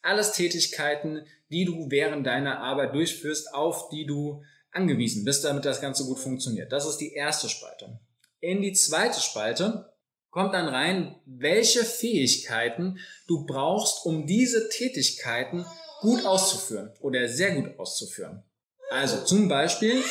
Alles 0.00 0.32
Tätigkeiten, 0.32 1.26
die 1.50 1.64
du 1.64 1.90
während 1.90 2.26
deiner 2.26 2.58
Arbeit 2.60 2.94
durchführst, 2.94 3.54
auf 3.54 3.88
die 3.90 4.06
du 4.06 4.42
angewiesen 4.72 5.24
bist, 5.24 5.44
damit 5.44 5.64
das 5.64 5.80
Ganze 5.80 6.04
gut 6.04 6.18
funktioniert. 6.18 6.72
Das 6.72 6.86
ist 6.86 6.96
die 6.96 7.12
erste 7.12 7.48
Spalte. 7.48 8.00
In 8.40 8.62
die 8.62 8.72
zweite 8.72 9.20
Spalte 9.20 9.92
kommt 10.30 10.54
dann 10.54 10.66
rein, 10.66 11.20
welche 11.26 11.84
Fähigkeiten 11.84 12.98
du 13.28 13.44
brauchst, 13.44 14.06
um 14.06 14.26
diese 14.26 14.68
Tätigkeiten 14.70 15.66
gut 16.00 16.24
auszuführen 16.24 16.90
oder 17.00 17.28
sehr 17.28 17.54
gut 17.54 17.78
auszuführen. 17.78 18.42
Also 18.90 19.24
zum 19.24 19.48
Beispiel, 19.48 20.02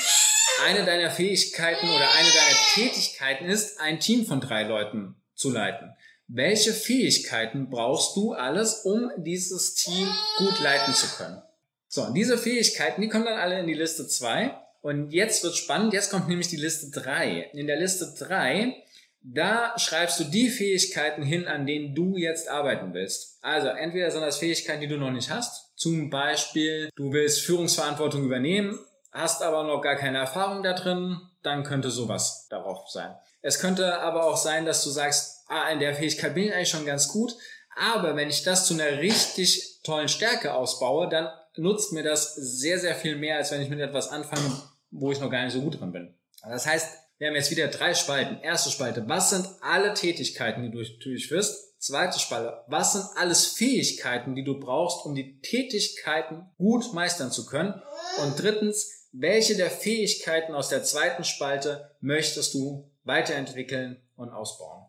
eine 0.65 0.85
deiner 0.85 1.11
Fähigkeiten 1.11 1.87
oder 1.87 2.11
eine 2.11 2.29
deiner 2.29 2.57
Tätigkeiten 2.73 3.45
ist, 3.45 3.79
ein 3.79 3.99
Team 3.99 4.25
von 4.25 4.41
drei 4.41 4.63
Leuten 4.63 5.15
zu 5.33 5.51
leiten. 5.51 5.93
Welche 6.27 6.73
Fähigkeiten 6.73 7.69
brauchst 7.69 8.15
du 8.15 8.33
alles, 8.33 8.85
um 8.85 9.11
dieses 9.17 9.75
Team 9.75 10.07
gut 10.37 10.59
leiten 10.61 10.93
zu 10.93 11.07
können? 11.17 11.41
So, 11.87 12.13
diese 12.13 12.37
Fähigkeiten, 12.37 13.01
die 13.01 13.09
kommen 13.09 13.25
dann 13.25 13.39
alle 13.39 13.59
in 13.59 13.67
die 13.67 13.73
Liste 13.73 14.07
2. 14.07 14.55
Und 14.81 15.11
jetzt 15.11 15.43
wird 15.43 15.55
spannend, 15.55 15.93
jetzt 15.93 16.09
kommt 16.09 16.29
nämlich 16.29 16.47
die 16.47 16.55
Liste 16.55 16.89
3. 16.89 17.51
In 17.53 17.67
der 17.67 17.77
Liste 17.77 18.15
3, 18.17 18.73
da 19.21 19.77
schreibst 19.77 20.19
du 20.19 20.23
die 20.23 20.49
Fähigkeiten 20.49 21.21
hin, 21.21 21.47
an 21.47 21.67
denen 21.67 21.93
du 21.93 22.15
jetzt 22.15 22.47
arbeiten 22.47 22.93
willst. 22.93 23.37
Also 23.41 23.67
entweder 23.67 24.09
sind 24.09 24.21
das 24.21 24.37
Fähigkeiten, 24.37 24.81
die 24.81 24.87
du 24.87 24.97
noch 24.97 25.11
nicht 25.11 25.29
hast. 25.29 25.71
Zum 25.75 26.09
Beispiel, 26.09 26.89
du 26.95 27.11
willst 27.11 27.41
Führungsverantwortung 27.41 28.23
übernehmen 28.23 28.79
hast 29.11 29.41
aber 29.41 29.63
noch 29.63 29.81
gar 29.81 29.95
keine 29.95 30.19
Erfahrung 30.19 30.63
da 30.63 30.73
drin, 30.73 31.19
dann 31.43 31.63
könnte 31.63 31.91
sowas 31.91 32.47
darauf 32.49 32.89
sein. 32.89 33.15
Es 33.41 33.59
könnte 33.59 33.99
aber 33.99 34.25
auch 34.25 34.37
sein, 34.37 34.65
dass 34.65 34.83
du 34.83 34.89
sagst, 34.89 35.45
ah, 35.47 35.69
in 35.69 35.79
der 35.79 35.95
Fähigkeit 35.95 36.35
bin 36.35 36.45
ich 36.45 36.53
eigentlich 36.53 36.69
schon 36.69 36.85
ganz 36.85 37.07
gut, 37.07 37.35
aber 37.75 38.15
wenn 38.15 38.29
ich 38.29 38.43
das 38.43 38.65
zu 38.65 38.73
einer 38.73 38.99
richtig 38.99 39.81
tollen 39.83 40.09
Stärke 40.09 40.53
ausbaue, 40.53 41.09
dann 41.09 41.29
nutzt 41.55 41.91
mir 41.93 42.03
das 42.03 42.35
sehr, 42.35 42.79
sehr 42.79 42.95
viel 42.95 43.15
mehr, 43.15 43.37
als 43.37 43.51
wenn 43.51 43.61
ich 43.61 43.69
mit 43.69 43.79
etwas 43.79 44.09
anfange, 44.09 44.61
wo 44.91 45.11
ich 45.11 45.19
noch 45.19 45.31
gar 45.31 45.43
nicht 45.43 45.53
so 45.53 45.61
gut 45.61 45.79
drin 45.79 45.91
bin. 45.91 46.15
Das 46.43 46.65
heißt, 46.65 46.97
wir 47.17 47.27
haben 47.27 47.35
jetzt 47.35 47.51
wieder 47.51 47.67
drei 47.67 47.93
Spalten. 47.93 48.39
Erste 48.41 48.71
Spalte, 48.71 49.07
was 49.07 49.29
sind 49.29 49.47
alle 49.61 49.93
Tätigkeiten, 49.93 50.63
die 50.63 50.71
du 50.71 50.83
durchführst? 51.03 51.79
Zweite 51.79 52.19
Spalte, 52.19 52.63
was 52.67 52.93
sind 52.93 53.05
alles 53.15 53.45
Fähigkeiten, 53.45 54.35
die 54.35 54.43
du 54.43 54.59
brauchst, 54.59 55.05
um 55.05 55.15
die 55.15 55.39
Tätigkeiten 55.41 56.49
gut 56.57 56.93
meistern 56.93 57.31
zu 57.31 57.45
können? 57.45 57.81
Und 58.21 58.41
drittens, 58.41 59.00
welche 59.11 59.55
der 59.55 59.69
Fähigkeiten 59.69 60.53
aus 60.53 60.69
der 60.69 60.83
zweiten 60.83 61.23
Spalte 61.23 61.91
möchtest 61.99 62.53
du 62.53 62.89
weiterentwickeln 63.03 64.01
und 64.15 64.29
ausbauen? 64.29 64.85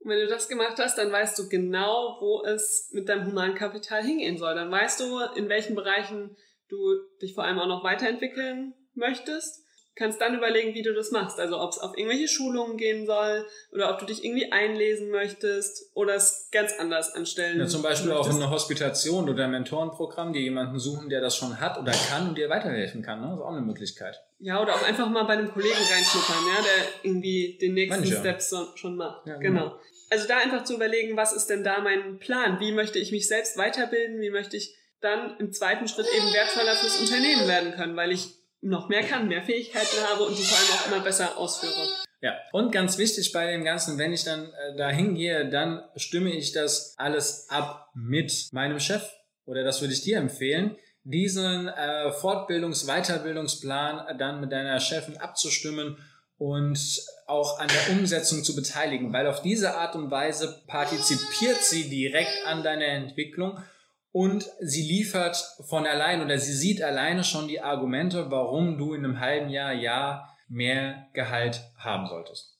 Und 0.00 0.10
wenn 0.10 0.20
du 0.20 0.26
das 0.26 0.48
gemacht 0.48 0.78
hast, 0.78 0.98
dann 0.98 1.12
weißt 1.12 1.38
du 1.38 1.48
genau, 1.48 2.18
wo 2.20 2.44
es 2.44 2.90
mit 2.92 3.08
deinem 3.08 3.26
Humankapital 3.26 4.02
hingehen 4.02 4.36
soll. 4.36 4.54
Dann 4.54 4.70
weißt 4.70 5.00
du, 5.00 5.20
in 5.36 5.48
welchen 5.48 5.76
Bereichen 5.76 6.36
du 6.68 6.76
dich 7.20 7.34
vor 7.34 7.44
allem 7.44 7.58
auch 7.58 7.68
noch 7.68 7.84
weiterentwickeln 7.84 8.74
möchtest 8.94 9.64
kannst 9.94 10.20
dann 10.20 10.34
überlegen, 10.34 10.74
wie 10.74 10.82
du 10.82 10.94
das 10.94 11.10
machst. 11.10 11.38
Also 11.38 11.60
ob 11.60 11.72
es 11.72 11.78
auf 11.78 11.96
irgendwelche 11.96 12.28
Schulungen 12.28 12.76
gehen 12.76 13.06
soll 13.06 13.46
oder 13.72 13.92
ob 13.92 13.98
du 13.98 14.06
dich 14.06 14.24
irgendwie 14.24 14.50
einlesen 14.50 15.10
möchtest 15.10 15.90
oder 15.94 16.14
es 16.14 16.48
ganz 16.50 16.72
anders 16.78 17.14
anstellen. 17.14 17.58
Ja, 17.58 17.66
zum 17.66 17.82
Beispiel 17.82 18.10
möchtest. 18.10 18.30
auch 18.30 18.34
eine 18.36 18.50
Hospitation 18.50 19.28
oder 19.28 19.44
ein 19.44 19.50
Mentorenprogramm, 19.50 20.32
die 20.32 20.40
jemanden 20.40 20.78
suchen, 20.78 21.08
der 21.08 21.20
das 21.20 21.36
schon 21.36 21.60
hat 21.60 21.78
oder 21.78 21.92
kann 21.92 22.30
und 22.30 22.38
dir 22.38 22.48
weiterhelfen 22.48 23.02
kann. 23.02 23.20
Ne? 23.20 23.28
Das 23.28 23.36
ist 23.36 23.44
auch 23.44 23.52
eine 23.52 23.60
Möglichkeit. 23.60 24.22
Ja, 24.38 24.60
oder 24.60 24.74
auch 24.74 24.82
einfach 24.82 25.08
mal 25.08 25.24
bei 25.24 25.34
einem 25.34 25.52
Kollegen 25.52 25.74
reinschnuppern, 25.74 26.44
ja, 26.48 26.62
der 26.62 27.10
irgendwie 27.10 27.58
den 27.60 27.74
nächsten 27.74 28.04
ja. 28.04 28.18
Steps 28.18 28.54
schon 28.74 28.96
macht. 28.96 29.26
Ja, 29.26 29.36
genau. 29.36 29.60
genau. 29.60 29.80
Also 30.10 30.26
da 30.26 30.38
einfach 30.38 30.64
zu 30.64 30.74
überlegen, 30.74 31.16
was 31.16 31.32
ist 31.32 31.46
denn 31.46 31.64
da 31.64 31.80
mein 31.80 32.18
Plan? 32.18 32.60
Wie 32.60 32.72
möchte 32.72 32.98
ich 32.98 33.12
mich 33.12 33.28
selbst 33.28 33.56
weiterbilden? 33.56 34.20
Wie 34.20 34.30
möchte 34.30 34.56
ich 34.56 34.74
dann 35.00 35.36
im 35.38 35.52
zweiten 35.52 35.88
Schritt 35.88 36.06
eben 36.14 36.32
wertvoller 36.34 36.74
fürs 36.76 37.00
Unternehmen 37.00 37.48
werden 37.48 37.72
können? 37.72 37.96
Weil 37.96 38.12
ich 38.12 38.41
noch 38.62 38.88
mehr 38.88 39.02
kann, 39.02 39.28
mehr 39.28 39.42
Fähigkeiten 39.42 39.96
habe 40.08 40.24
und 40.24 40.38
die 40.38 40.42
vor 40.42 40.58
allem 40.58 40.80
auch 40.80 40.86
immer 40.86 41.04
besser 41.04 41.36
ausführe. 41.36 41.88
Ja, 42.20 42.36
und 42.52 42.70
ganz 42.70 42.98
wichtig 42.98 43.32
bei 43.32 43.50
dem 43.50 43.64
Ganzen, 43.64 43.98
wenn 43.98 44.12
ich 44.12 44.22
dann 44.22 44.44
äh, 44.44 44.76
da 44.76 44.88
hingehe, 44.88 45.50
dann 45.50 45.82
stimme 45.96 46.30
ich 46.30 46.52
das 46.52 46.94
alles 46.96 47.48
ab 47.50 47.90
mit 47.94 48.48
meinem 48.52 48.78
Chef 48.78 49.02
oder 49.44 49.64
das 49.64 49.80
würde 49.80 49.92
ich 49.92 50.02
dir 50.02 50.18
empfehlen, 50.18 50.76
diesen 51.02 51.66
äh, 51.66 52.12
Fortbildungs-, 52.12 52.86
Weiterbildungsplan 52.86 54.16
dann 54.18 54.40
mit 54.40 54.52
deiner 54.52 54.78
Chefin 54.78 55.16
abzustimmen 55.16 55.98
und 56.38 57.02
auch 57.26 57.58
an 57.58 57.68
der 57.68 57.96
Umsetzung 57.96 58.44
zu 58.44 58.54
beteiligen, 58.54 59.12
weil 59.12 59.26
auf 59.26 59.42
diese 59.42 59.76
Art 59.76 59.96
und 59.96 60.10
Weise 60.10 60.62
partizipiert 60.68 61.62
sie 61.62 61.88
direkt 61.88 62.46
an 62.46 62.62
deiner 62.62 62.86
Entwicklung 62.86 63.58
und 64.12 64.48
sie 64.60 64.82
liefert 64.82 65.36
von 65.68 65.86
allein 65.86 66.22
oder 66.22 66.38
sie 66.38 66.52
sieht 66.52 66.82
alleine 66.82 67.24
schon 67.24 67.48
die 67.48 67.60
Argumente, 67.60 68.30
warum 68.30 68.78
du 68.78 68.94
in 68.94 69.04
einem 69.04 69.20
halben 69.20 69.48
Jahr, 69.48 69.72
Jahr 69.72 70.36
mehr 70.48 71.08
Gehalt 71.14 71.62
haben 71.78 72.06
solltest. 72.06 72.58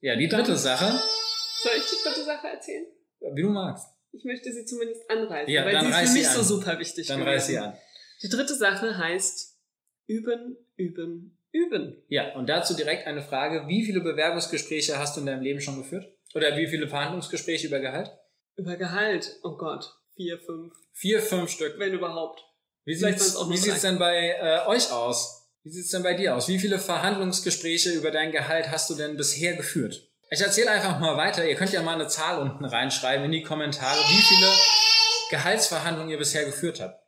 Ja, 0.00 0.16
die 0.16 0.28
dritte 0.28 0.56
Sache. 0.56 0.86
Soll 1.62 1.72
ich 1.76 1.84
die 1.84 2.02
dritte 2.02 2.24
Sache 2.24 2.48
erzählen? 2.48 2.86
Wie 3.34 3.42
du 3.42 3.50
magst. 3.50 3.86
Ich 4.12 4.24
möchte 4.24 4.50
sie 4.52 4.64
zumindest 4.64 5.10
anreißen, 5.10 5.52
ja, 5.52 5.64
weil 5.64 5.72
dann 5.72 5.92
sie 5.92 6.02
ist 6.02 6.12
für 6.12 6.18
mich 6.18 6.28
so 6.28 6.42
super 6.42 6.78
wichtig. 6.78 7.06
Dann 7.06 7.22
reiß 7.22 7.46
sie 7.48 7.58
an. 7.58 7.76
Die 8.22 8.28
dritte 8.30 8.54
Sache 8.54 8.96
heißt 8.96 9.58
üben, 10.06 10.56
üben, 10.76 11.38
üben. 11.52 12.02
Ja, 12.08 12.34
und 12.34 12.48
dazu 12.48 12.74
direkt 12.74 13.06
eine 13.06 13.20
Frage. 13.20 13.68
Wie 13.68 13.84
viele 13.84 14.00
Bewerbungsgespräche 14.00 14.98
hast 14.98 15.16
du 15.16 15.20
in 15.20 15.26
deinem 15.26 15.42
Leben 15.42 15.60
schon 15.60 15.76
geführt? 15.76 16.06
Oder 16.34 16.56
wie 16.56 16.66
viele 16.66 16.88
Verhandlungsgespräche 16.88 17.66
über 17.66 17.80
Gehalt? 17.80 18.10
Über 18.56 18.76
Gehalt? 18.76 19.38
Oh 19.42 19.56
Gott. 19.56 19.84
Vier, 20.16 20.38
fünf. 20.38 20.72
Vier, 20.94 21.20
fünf 21.20 21.50
Stück. 21.50 21.78
Wenn 21.78 21.92
überhaupt. 21.92 22.42
Wie 22.84 22.94
sieht's, 22.94 23.36
wie 23.48 23.56
sieht's 23.56 23.82
denn 23.82 23.98
bei 23.98 24.36
äh, 24.40 24.66
euch 24.66 24.90
aus? 24.90 25.50
Wie 25.62 25.70
sieht's 25.70 25.90
denn 25.90 26.02
bei 26.02 26.14
dir 26.14 26.34
aus? 26.36 26.48
Wie 26.48 26.58
viele 26.58 26.78
Verhandlungsgespräche 26.78 27.90
über 27.90 28.10
dein 28.10 28.32
Gehalt 28.32 28.70
hast 28.70 28.88
du 28.88 28.94
denn 28.94 29.16
bisher 29.16 29.54
geführt? 29.56 30.08
Ich 30.30 30.40
erzähle 30.40 30.70
einfach 30.70 30.98
mal 31.00 31.16
weiter. 31.16 31.46
Ihr 31.46 31.56
könnt 31.56 31.72
ja 31.72 31.82
mal 31.82 31.94
eine 31.94 32.08
Zahl 32.08 32.40
unten 32.40 32.64
reinschreiben 32.64 33.26
in 33.26 33.32
die 33.32 33.42
Kommentare, 33.42 33.98
wie 33.98 34.22
viele 34.22 34.50
Gehaltsverhandlungen 35.30 36.10
ihr 36.10 36.18
bisher 36.18 36.44
geführt 36.44 36.80
habt. 36.80 36.98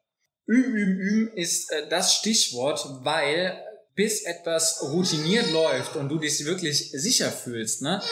Üben, 0.46 0.74
üben, 0.74 0.98
üben 0.98 1.36
ist 1.36 1.72
äh, 1.72 1.88
das 1.88 2.14
Stichwort, 2.14 2.84
weil 3.04 3.62
bis 3.94 4.22
etwas 4.22 4.82
routiniert 4.82 5.50
läuft 5.50 5.96
und 5.96 6.08
du 6.08 6.18
dich 6.18 6.44
wirklich 6.44 6.90
sicher 6.92 7.30
fühlst, 7.32 7.82
ne? 7.82 8.02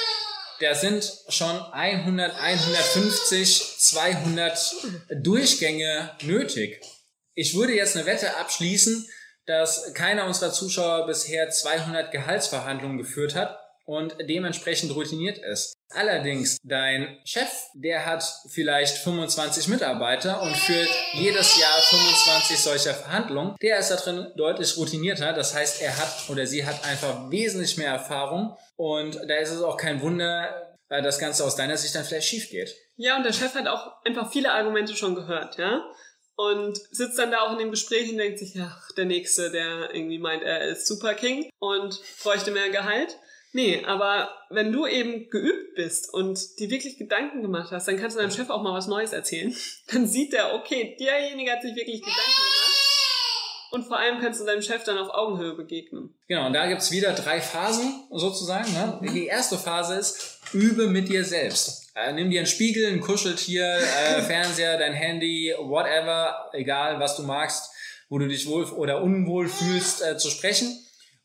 Da 0.61 0.75
sind 0.75 1.13
schon 1.29 1.61
100, 1.61 2.35
150, 2.35 3.76
200 3.87 4.75
Durchgänge 5.23 6.11
nötig. 6.23 6.81
Ich 7.35 7.55
würde 7.55 7.75
jetzt 7.75 7.97
eine 7.97 8.07
Wette 8.07 8.37
abschließen, 8.37 9.07
dass 9.47 9.95
keiner 9.95 10.27
unserer 10.27 10.53
Zuschauer 10.53 11.07
bisher 11.07 11.51
200 11.51 12.11
Gehaltsverhandlungen 12.11 12.99
geführt 12.99 13.35
hat 13.35 13.59
und 13.85 14.17
dementsprechend 14.29 14.95
routiniert 14.95 15.39
ist. 15.39 15.75
Allerdings, 15.91 16.59
dein 16.65 17.19
Chef, 17.25 17.49
der 17.75 18.05
hat 18.05 18.25
vielleicht 18.49 18.99
25 18.99 19.69
Mitarbeiter 19.69 20.43
und 20.43 20.57
führt 20.57 20.89
jedes 21.15 21.59
Jahr 21.61 21.79
25 21.81 22.59
solcher 22.59 22.95
Verhandlungen. 22.95 23.55
Der 23.63 23.79
ist 23.79 23.91
da 23.93 23.97
drin 23.97 24.33
deutlich 24.37 24.77
routinierter. 24.77 25.33
Das 25.33 25.55
heißt, 25.55 25.81
er 25.81 25.97
hat 25.97 26.29
oder 26.29 26.45
sie 26.47 26.67
hat 26.67 26.85
einfach 26.85 27.31
wesentlich 27.31 27.77
mehr 27.77 27.93
Erfahrung 27.93 28.57
und 28.75 29.15
da 29.29 29.37
ist 29.37 29.51
es 29.51 29.63
auch 29.63 29.77
kein 29.77 30.03
Wunder, 30.03 30.76
weil 30.89 31.03
das 31.03 31.19
Ganze 31.19 31.45
aus 31.45 31.57
deiner 31.57 31.77
Sicht 31.77 31.95
dann 31.95 32.05
vielleicht 32.05 32.29
schief 32.29 32.51
geht. 32.51 32.75
Ja, 32.97 33.17
und 33.17 33.25
der 33.25 33.33
Chef 33.33 33.55
hat 33.55 33.67
auch 33.67 34.05
einfach 34.05 34.31
viele 34.31 34.53
Argumente 34.53 34.97
schon 34.97 35.15
gehört, 35.15 35.59
ja. 35.59 35.85
Und 36.37 36.79
sitzt 36.91 37.19
dann 37.19 37.31
da 37.31 37.41
auch 37.41 37.53
in 37.53 37.59
dem 37.59 37.71
Gespräch 37.71 38.11
und 38.11 38.19
denkt 38.19 38.39
sich, 38.39 38.55
ach, 38.61 38.93
der 38.93 39.07
Nächste, 39.07 39.51
der 39.51 39.95
irgendwie 39.95 40.19
meint, 40.19 40.43
er 40.43 40.69
ist 40.69 40.87
Super 40.87 41.15
King 41.15 41.49
und 41.59 42.01
bräuchte 42.23 42.51
mehr 42.51 42.69
Gehalt. 42.69 43.17
Nee, 43.53 43.83
aber 43.87 44.29
wenn 44.51 44.71
du 44.71 44.87
eben 44.87 45.31
geübt 45.31 45.77
bist 45.77 46.13
und 46.13 46.39
dir 46.59 46.69
wirklich 46.69 46.99
Gedanken 46.99 47.41
gemacht 47.41 47.71
hast, 47.73 47.89
dann 47.89 47.97
kannst 47.97 48.15
du 48.15 48.21
deinem 48.21 48.31
Chef 48.31 48.51
auch 48.51 48.63
mal 48.63 48.75
was 48.75 48.87
Neues 48.87 49.15
erzählen. 49.15 49.57
Dann 49.91 50.07
sieht 50.07 50.35
er, 50.35 50.53
okay, 50.55 50.95
derjenige 51.01 51.53
hat 51.53 51.63
sich 51.63 51.75
wirklich 51.75 52.03
Gedanken 52.03 52.21
gemacht. 52.21 52.77
Und 53.71 53.85
vor 53.85 53.99
allem 53.99 54.21
kannst 54.21 54.41
du 54.41 54.45
deinem 54.45 54.63
Chef 54.63 54.85
dann 54.85 54.99
auf 54.99 55.11
Augenhöhe 55.11 55.55
begegnen. 55.55 56.15
Genau, 56.29 56.47
und 56.47 56.53
da 56.53 56.67
gibt's 56.67 56.91
wieder 56.91 57.13
drei 57.13 57.41
Phasen 57.41 58.07
sozusagen. 58.11 58.73
Ne? 58.73 59.01
Die 59.13 59.27
erste 59.27 59.59
Phase 59.59 59.97
ist, 59.97 60.36
übe 60.53 60.89
mit 60.89 61.09
dir 61.09 61.25
selbst. 61.25 61.91
Äh, 61.95 62.13
nimm 62.13 62.31
dir 62.31 62.41
einen 62.41 62.47
Spiegel, 62.47 62.93
ein 62.93 63.01
Kuscheltier, 63.01 63.65
äh, 63.65 64.23
Fernseher, 64.27 64.79
dein 64.79 64.93
Handy, 64.93 65.55
whatever, 65.59 66.51
egal 66.53 67.01
was 67.01 67.17
du 67.17 67.23
magst, 67.23 67.71
wo 68.09 68.19
du 68.19 68.29
dich 68.29 68.47
wohl 68.47 68.65
oder 68.65 69.03
unwohl 69.03 69.49
fühlst, 69.49 70.03
äh, 70.03 70.17
zu 70.17 70.31
sprechen 70.31 70.79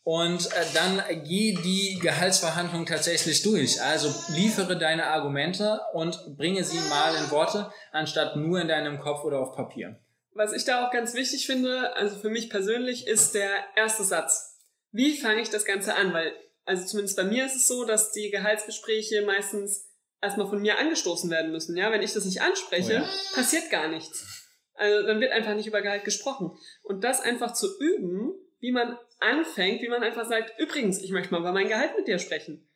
und 0.03 0.47
äh, 0.47 0.65
dann 0.73 1.03
geh 1.25 1.53
die 1.53 1.99
Gehaltsverhandlung 2.01 2.85
tatsächlich 2.85 3.43
durch. 3.43 3.81
Also 3.81 4.13
liefere 4.33 4.77
deine 4.77 5.07
Argumente 5.07 5.79
und 5.93 6.37
bringe 6.37 6.63
sie 6.63 6.79
mal 6.89 7.15
in 7.15 7.29
Worte, 7.29 7.71
anstatt 7.91 8.35
nur 8.35 8.59
in 8.59 8.67
deinem 8.67 8.99
Kopf 8.99 9.23
oder 9.23 9.39
auf 9.39 9.55
Papier. 9.55 9.99
Was 10.33 10.53
ich 10.53 10.63
da 10.63 10.85
auch 10.85 10.91
ganz 10.91 11.13
wichtig 11.13 11.45
finde, 11.45 11.95
also 11.95 12.15
für 12.17 12.29
mich 12.29 12.49
persönlich, 12.49 13.05
ist 13.05 13.35
der 13.35 13.51
erste 13.75 14.03
Satz. 14.03 14.59
Wie 14.91 15.17
fange 15.17 15.41
ich 15.41 15.49
das 15.49 15.65
Ganze 15.65 15.95
an? 15.95 16.13
Weil, 16.13 16.33
also 16.65 16.86
zumindest 16.86 17.18
bei 17.18 17.24
mir 17.24 17.46
ist 17.46 17.56
es 17.56 17.68
so, 17.68 17.86
dass 17.86 18.12
die 18.12 18.30
Gehaltsgespräche 18.30 19.24
meistens 19.25 19.89
erstmal 20.22 20.48
von 20.48 20.62
mir 20.62 20.77
angestoßen 20.77 21.30
werden 21.30 21.51
müssen. 21.51 21.75
Ja, 21.75 21.91
wenn 21.91 22.01
ich 22.01 22.13
das 22.13 22.25
nicht 22.25 22.41
anspreche, 22.41 23.01
oh 23.01 23.06
ja. 23.06 23.10
passiert 23.34 23.70
gar 23.70 23.88
nichts. 23.88 24.50
Also 24.75 25.06
dann 25.06 25.20
wird 25.20 25.32
einfach 25.32 25.56
nicht 25.56 25.68
über 25.68 25.82
Gehalt 25.82 26.03
gesprochen. 26.03 26.58
Und 26.84 27.03
das 27.03 27.22
einfach 27.22 27.53
zu 27.53 27.68
üben, 27.80 28.34
wie 28.60 28.72
man 28.72 28.98
anfängt, 29.20 29.82
wie 29.82 29.89
man 29.89 30.03
einfach 30.03 30.27
sagt, 30.27 30.60
übrigens, 30.60 31.01
ich 31.01 31.12
möchte 31.12 31.32
mal 31.32 31.41
über 31.41 31.51
mein 31.51 31.68
Gehalt 31.68 31.96
mit 31.98 32.08
dir 32.08 32.20
sprechen. 32.20 32.68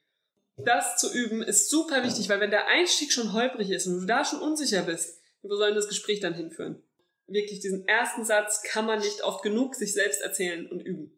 Das 0.57 0.97
zu 0.97 1.11
üben 1.13 1.41
ist 1.41 1.69
super 1.69 2.03
wichtig, 2.03 2.29
weil 2.29 2.39
wenn 2.39 2.51
der 2.51 2.67
Einstieg 2.67 3.11
schon 3.11 3.33
holprig 3.33 3.69
ist 3.69 3.87
und 3.87 4.01
du 4.01 4.05
da 4.05 4.23
schon 4.23 4.39
unsicher 4.39 4.83
bist, 4.83 5.19
wo 5.41 5.55
soll 5.55 5.73
das 5.73 5.87
Gespräch 5.87 6.21
dann 6.21 6.33
hinführen? 6.33 6.81
Wirklich 7.27 7.59
diesen 7.59 7.87
ersten 7.87 8.23
Satz 8.23 8.61
kann 8.63 8.85
man 8.85 8.99
nicht 8.99 9.23
oft 9.23 9.43
genug 9.43 9.75
sich 9.75 9.93
selbst 9.93 10.21
erzählen 10.21 10.67
und 10.67 10.79
üben. 10.79 11.17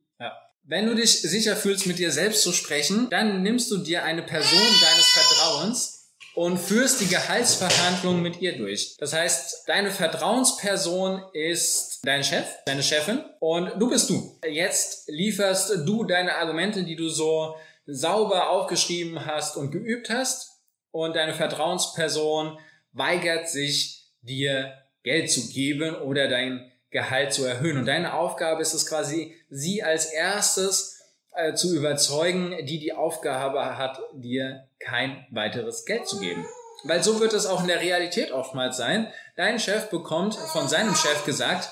Wenn 0.70 0.86
du 0.86 0.96
dich 0.96 1.22
sicher 1.22 1.56
fühlst, 1.56 1.88
mit 1.88 1.98
dir 1.98 2.12
selbst 2.12 2.44
zu 2.44 2.52
sprechen, 2.52 3.10
dann 3.10 3.42
nimmst 3.42 3.72
du 3.72 3.78
dir 3.78 4.04
eine 4.04 4.22
Person 4.22 4.60
deines 4.60 5.06
Vertrauens, 5.06 5.98
und 6.38 6.60
führst 6.60 7.01
die 7.01 7.08
Gehaltsverhandlungen 7.08 8.22
mit 8.22 8.42
ihr 8.42 8.56
durch. 8.58 8.96
Das 9.00 9.12
heißt, 9.12 9.64
deine 9.68 9.90
Vertrauensperson 9.90 11.24
ist 11.34 12.01
dein 12.03 12.24
Chef, 12.24 12.46
deine 12.68 12.84
Chefin 12.84 13.24
und 13.40 13.72
du 13.80 13.90
bist 13.90 14.08
du. 14.12 14.38
Jetzt 14.48 15.10
lieferst 15.10 15.88
du 15.88 16.03
deine 16.03 16.36
Argumente, 16.36 16.84
die 16.84 16.96
du 16.96 17.10
so 17.10 17.56
sauber 17.88 18.51
aufgeschrieben 18.51 19.25
hast 19.25 19.58
und 19.58 19.72
geübt 19.72 20.12
hast 20.12 20.62
und 20.92 21.16
deine 21.16 21.34
Vertrauensperson 21.34 22.60
weigert 22.92 23.50
sich 23.50 24.06
dir 24.22 24.74
Geld 25.01 25.32
zu 25.32 25.50
geben 25.50 25.96
oder 25.96 26.27
dein 26.27 26.72
Gehalt 26.90 27.34
zu 27.34 27.46
erhöhen. 27.46 27.78
Und 27.78 27.86
deine 27.86 28.14
Aufgabe 28.14 28.62
ist 28.62 28.74
es 28.74 28.88
quasi, 28.88 29.36
sie 29.50 29.84
als 29.84 30.06
erstes 30.06 31.02
äh, 31.34 31.54
zu 31.54 31.76
überzeugen, 31.76 32.66
die 32.66 32.80
die 32.80 32.94
Aufgabe 32.94 33.78
hat, 33.78 34.00
dir 34.14 34.68
kein 34.80 35.26
weiteres 35.32 35.86
Geld 35.86 36.08
zu 36.08 36.20
geben. 36.20 36.46
Weil 36.84 37.04
so 37.04 37.20
wird 37.20 37.34
es 37.34 37.46
auch 37.46 37.62
in 37.62 37.68
der 37.68 37.82
Realität 37.82 38.32
oftmals 38.32 38.78
sein. 38.78 39.12
Dein 39.36 39.60
Chef 39.60 39.90
bekommt 39.90 40.36
von 40.36 40.68
seinem 40.68 40.96
Chef 40.96 41.26
gesagt, 41.26 41.70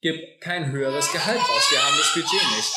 gib 0.00 0.40
kein 0.40 0.70
höheres 0.70 1.10
Gehalt 1.12 1.38
raus, 1.38 1.68
wir 1.70 1.82
haben 1.82 1.96
das 1.98 2.12
Budget 2.14 2.56
nicht. 2.56 2.74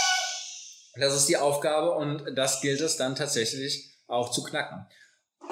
Das 0.96 1.16
ist 1.16 1.28
die 1.28 1.38
Aufgabe 1.38 1.92
und 1.92 2.36
das 2.36 2.62
gilt 2.62 2.82
es 2.82 2.98
dann 2.98 3.16
tatsächlich 3.16 3.96
auch 4.08 4.32
zu 4.32 4.44
knacken. 4.44 4.86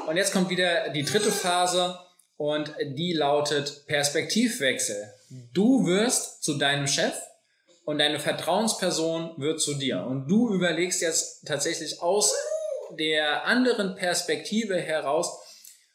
Und 0.08 0.18
jetzt 0.18 0.34
kommt 0.34 0.50
wieder 0.50 0.90
die 0.90 1.04
dritte 1.04 1.32
Phase 1.32 2.00
und 2.38 2.74
die 2.82 3.14
lautet 3.14 3.86
Perspektivwechsel. 3.88 5.14
Du 5.54 5.86
wirst 5.86 6.44
zu 6.44 6.58
deinem 6.58 6.88
Chef 6.88 7.14
und 7.86 8.00
deine 8.00 8.20
Vertrauensperson 8.20 9.36
wird 9.38 9.62
zu 9.62 9.76
dir. 9.76 10.06
Und 10.06 10.28
du 10.28 10.54
überlegst 10.54 11.02
jetzt 11.02 11.48
tatsächlich 11.48 12.02
aus 12.02 12.34
der 13.00 13.46
anderen 13.46 13.96
Perspektive 13.96 14.78
heraus, 14.78 15.40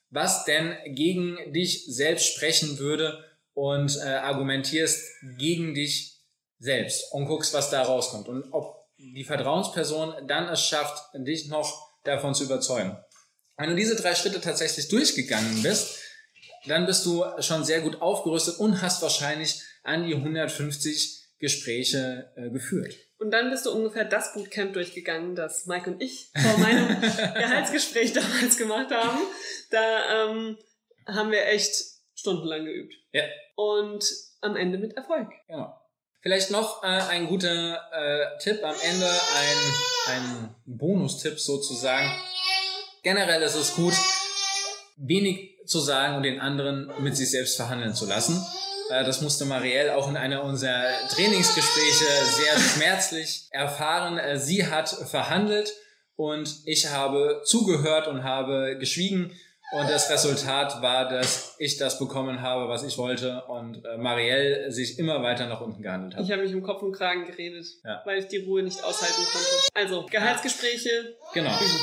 was 0.08 0.46
denn 0.46 0.74
gegen 0.94 1.52
dich 1.52 1.84
selbst 1.86 2.26
sprechen 2.26 2.78
würde 2.78 3.22
und 3.52 3.96
äh, 3.98 4.08
argumentierst 4.08 5.04
gegen 5.36 5.74
dich 5.74 6.18
selbst 6.58 7.12
und 7.12 7.26
guckst, 7.26 7.52
was 7.52 7.68
da 7.68 7.82
rauskommt 7.82 8.28
und 8.28 8.52
ob 8.52 8.86
die 8.96 9.24
Vertrauensperson 9.24 10.26
dann 10.26 10.48
es 10.48 10.62
schafft, 10.62 11.02
dich 11.14 11.48
noch 11.48 11.90
davon 12.04 12.34
zu 12.34 12.44
überzeugen. 12.44 12.96
Wenn 13.58 13.70
du 13.70 13.76
diese 13.76 13.96
drei 13.96 14.14
Schritte 14.14 14.40
tatsächlich 14.40 14.88
durchgegangen 14.88 15.62
bist, 15.62 15.98
dann 16.66 16.86
bist 16.86 17.06
du 17.06 17.24
schon 17.40 17.64
sehr 17.64 17.80
gut 17.80 18.00
aufgerüstet 18.00 18.58
und 18.58 18.82
hast 18.82 19.02
wahrscheinlich 19.02 19.62
an 19.82 20.06
die 20.06 20.14
150 20.14 21.26
Gespräche 21.38 22.32
äh, 22.36 22.50
geführt. 22.50 22.94
Und 23.18 23.30
dann 23.30 23.50
bist 23.50 23.66
du 23.66 23.72
ungefähr 23.72 24.04
das 24.04 24.34
Bootcamp 24.34 24.74
durchgegangen, 24.74 25.34
das 25.34 25.66
Mike 25.66 25.90
und 25.90 26.02
ich 26.02 26.30
vor 26.36 26.58
meinem 26.58 27.00
Gehaltsgespräch 27.00 28.12
damals 28.12 28.56
gemacht 28.56 28.90
haben. 28.90 29.20
Da 29.70 30.30
ähm, 30.30 30.58
haben 31.06 31.30
wir 31.30 31.46
echt 31.46 31.74
stundenlang 32.14 32.64
geübt. 32.64 32.94
Ja. 33.12 33.24
Und 33.54 34.04
am 34.40 34.56
Ende 34.56 34.78
mit 34.78 34.96
Erfolg. 34.96 35.28
Genau. 35.46 35.80
Vielleicht 36.20 36.50
noch 36.50 36.82
äh, 36.82 36.86
ein 36.86 37.26
guter 37.28 37.80
äh, 37.92 38.38
Tipp 38.38 38.62
am 38.64 38.74
Ende, 38.82 39.06
ein, 39.06 40.14
ein 40.14 40.54
Bonustipp 40.64 41.38
sozusagen. 41.38 42.10
Generell 43.02 43.42
ist 43.42 43.54
es 43.54 43.74
gut, 43.76 43.94
wenig 44.96 45.55
zu 45.66 45.80
sagen 45.80 46.16
und 46.16 46.22
den 46.22 46.40
anderen 46.40 46.90
mit 47.00 47.16
sich 47.16 47.30
selbst 47.30 47.56
verhandeln 47.56 47.94
zu 47.94 48.06
lassen. 48.06 48.44
Äh, 48.90 49.04
das 49.04 49.20
musste 49.20 49.44
Marielle 49.44 49.96
auch 49.96 50.08
in 50.08 50.16
einer 50.16 50.44
unserer 50.44 50.86
Trainingsgespräche 51.10 52.04
sehr 52.36 52.58
schmerzlich 52.58 53.48
erfahren. 53.50 54.18
Äh, 54.18 54.38
sie 54.38 54.66
hat 54.66 54.88
verhandelt 54.88 55.72
und 56.16 56.60
ich 56.64 56.90
habe 56.90 57.42
zugehört 57.44 58.08
und 58.08 58.24
habe 58.24 58.76
geschwiegen. 58.78 59.32
Und 59.72 59.90
das 59.90 60.08
Resultat 60.10 60.80
war, 60.80 61.08
dass 61.08 61.56
ich 61.58 61.76
das 61.76 61.98
bekommen 61.98 62.40
habe, 62.40 62.68
was 62.68 62.84
ich 62.84 62.96
wollte 62.98 63.42
und 63.48 63.84
äh, 63.84 63.96
Marielle 63.98 64.70
sich 64.70 64.96
immer 64.96 65.24
weiter 65.24 65.48
nach 65.48 65.60
unten 65.60 65.82
gehandelt 65.82 66.14
hat. 66.14 66.22
Ich 66.22 66.30
habe 66.30 66.42
mich 66.42 66.52
im 66.52 66.62
Kopf 66.62 66.82
und 66.82 66.92
Kragen 66.92 67.26
geredet, 67.26 67.66
ja. 67.84 68.00
weil 68.04 68.20
ich 68.20 68.28
die 68.28 68.38
Ruhe 68.38 68.62
nicht 68.62 68.82
aushalten 68.84 69.22
konnte. 69.32 69.48
Also, 69.74 70.06
Gehaltsgespräche. 70.06 71.16
Genau. 71.34 71.50
Üben. 71.50 71.80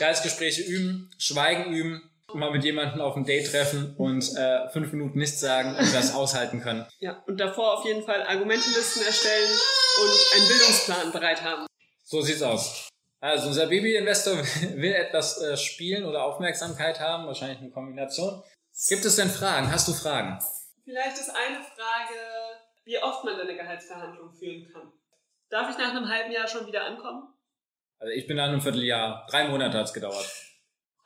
Gehaltsgespräche 0.00 0.62
üben, 0.62 1.08
Schweigen 1.18 1.72
üben, 1.72 2.09
mal 2.34 2.50
mit 2.50 2.64
jemandem 2.64 3.00
auf 3.00 3.16
ein 3.16 3.24
Date 3.24 3.50
treffen 3.50 3.94
und 3.96 4.36
äh, 4.36 4.68
fünf 4.70 4.92
Minuten 4.92 5.18
nichts 5.18 5.40
sagen 5.40 5.70
und 5.70 5.94
das 5.94 6.14
aushalten 6.14 6.60
können. 6.60 6.86
Ja, 7.00 7.22
und 7.26 7.40
davor 7.40 7.78
auf 7.78 7.84
jeden 7.86 8.04
Fall 8.04 8.22
Argumentelisten 8.22 9.02
erstellen 9.02 9.50
und 10.02 10.36
einen 10.36 10.48
Bildungsplan 10.48 11.12
bereit 11.12 11.42
haben. 11.42 11.66
So 12.04 12.20
sieht's 12.20 12.42
aus. 12.42 12.88
Also 13.20 13.48
unser 13.48 13.66
Baby-Investor 13.66 14.36
will 14.76 14.92
etwas 14.92 15.40
äh, 15.42 15.56
spielen 15.56 16.04
oder 16.04 16.24
Aufmerksamkeit 16.24 17.00
haben, 17.00 17.26
wahrscheinlich 17.26 17.58
eine 17.58 17.70
Kombination. 17.70 18.42
Gibt 18.88 19.04
es 19.04 19.16
denn 19.16 19.28
Fragen? 19.28 19.70
Hast 19.70 19.88
du 19.88 19.92
Fragen? 19.92 20.38
Vielleicht 20.84 21.18
ist 21.18 21.30
eine 21.30 21.62
Frage, 21.62 22.14
wie 22.84 22.98
oft 22.98 23.24
man 23.24 23.38
eine 23.38 23.54
Gehaltsverhandlung 23.54 24.32
führen 24.32 24.68
kann. 24.72 24.92
Darf 25.50 25.70
ich 25.70 25.78
nach 25.78 25.90
einem 25.90 26.08
halben 26.08 26.32
Jahr 26.32 26.48
schon 26.48 26.66
wieder 26.66 26.84
ankommen? 26.84 27.34
Also 27.98 28.12
ich 28.12 28.26
bin 28.26 28.36
nach 28.36 28.48
einem 28.48 28.60
Vierteljahr. 28.60 29.26
Drei 29.30 29.48
Monate 29.48 29.78
hat's 29.78 29.92
gedauert. 29.92 30.49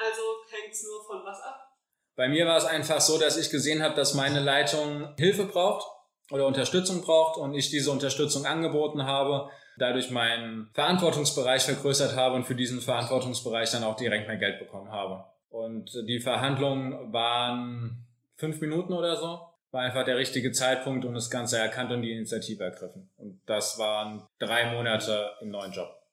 Also 0.05 0.23
hängt 0.51 0.73
es 0.73 0.85
nur 0.85 1.03
von 1.05 1.25
was 1.25 1.40
ab? 1.40 1.71
Bei 2.17 2.29
mir 2.29 2.47
war 2.47 2.59
es 2.59 2.64
einfach 2.64 3.01
so, 3.01 3.19
dass 3.19 3.37
ich 3.37 3.51
gesehen 3.51 3.83
habe, 3.83 3.95
dass 3.95 4.14
meine 4.14 4.40
Leitung 4.40 5.14
Hilfe 5.17 5.47
braucht 5.47 5.87
oder 6.31 6.47
Unterstützung 6.47 7.03
braucht 7.03 7.38
und 7.38 7.55
ich 7.55 7.71
diese 7.71 7.90
Unterstützung 7.90 8.45
angeboten 8.45 9.05
habe, 9.05 9.51
dadurch 9.79 10.11
meinen 10.11 10.71
Verantwortungsbereich 10.75 11.62
vergrößert 11.62 12.17
habe 12.17 12.37
und 12.37 12.45
für 12.45 12.55
diesen 12.55 12.81
Verantwortungsbereich 12.81 13.71
dann 13.71 13.85
auch 13.85 13.97
direkt 13.97 14.29
mehr 14.29 14.37
Geld 14.37 14.59
bekommen 14.59 14.90
habe. 14.90 15.25
Und 15.49 15.90
die 16.07 16.21
Verhandlungen 16.21 17.12
waren 17.12 18.07
fünf 18.37 18.61
Minuten 18.61 18.93
oder 18.93 19.17
so. 19.17 19.40
War 19.71 19.83
einfach 19.83 20.05
der 20.05 20.17
richtige 20.17 20.53
Zeitpunkt 20.53 21.05
und 21.05 21.14
das 21.14 21.31
Ganze 21.31 21.59
erkannt 21.59 21.90
und 21.90 22.03
die 22.03 22.12
Initiative 22.12 22.62
ergriffen. 22.62 23.11
Und 23.17 23.40
das 23.47 23.79
waren 23.79 24.25
drei 24.38 24.73
Monate 24.73 25.33
im 25.40 25.51
neuen 25.51 25.73
Job. 25.73 26.04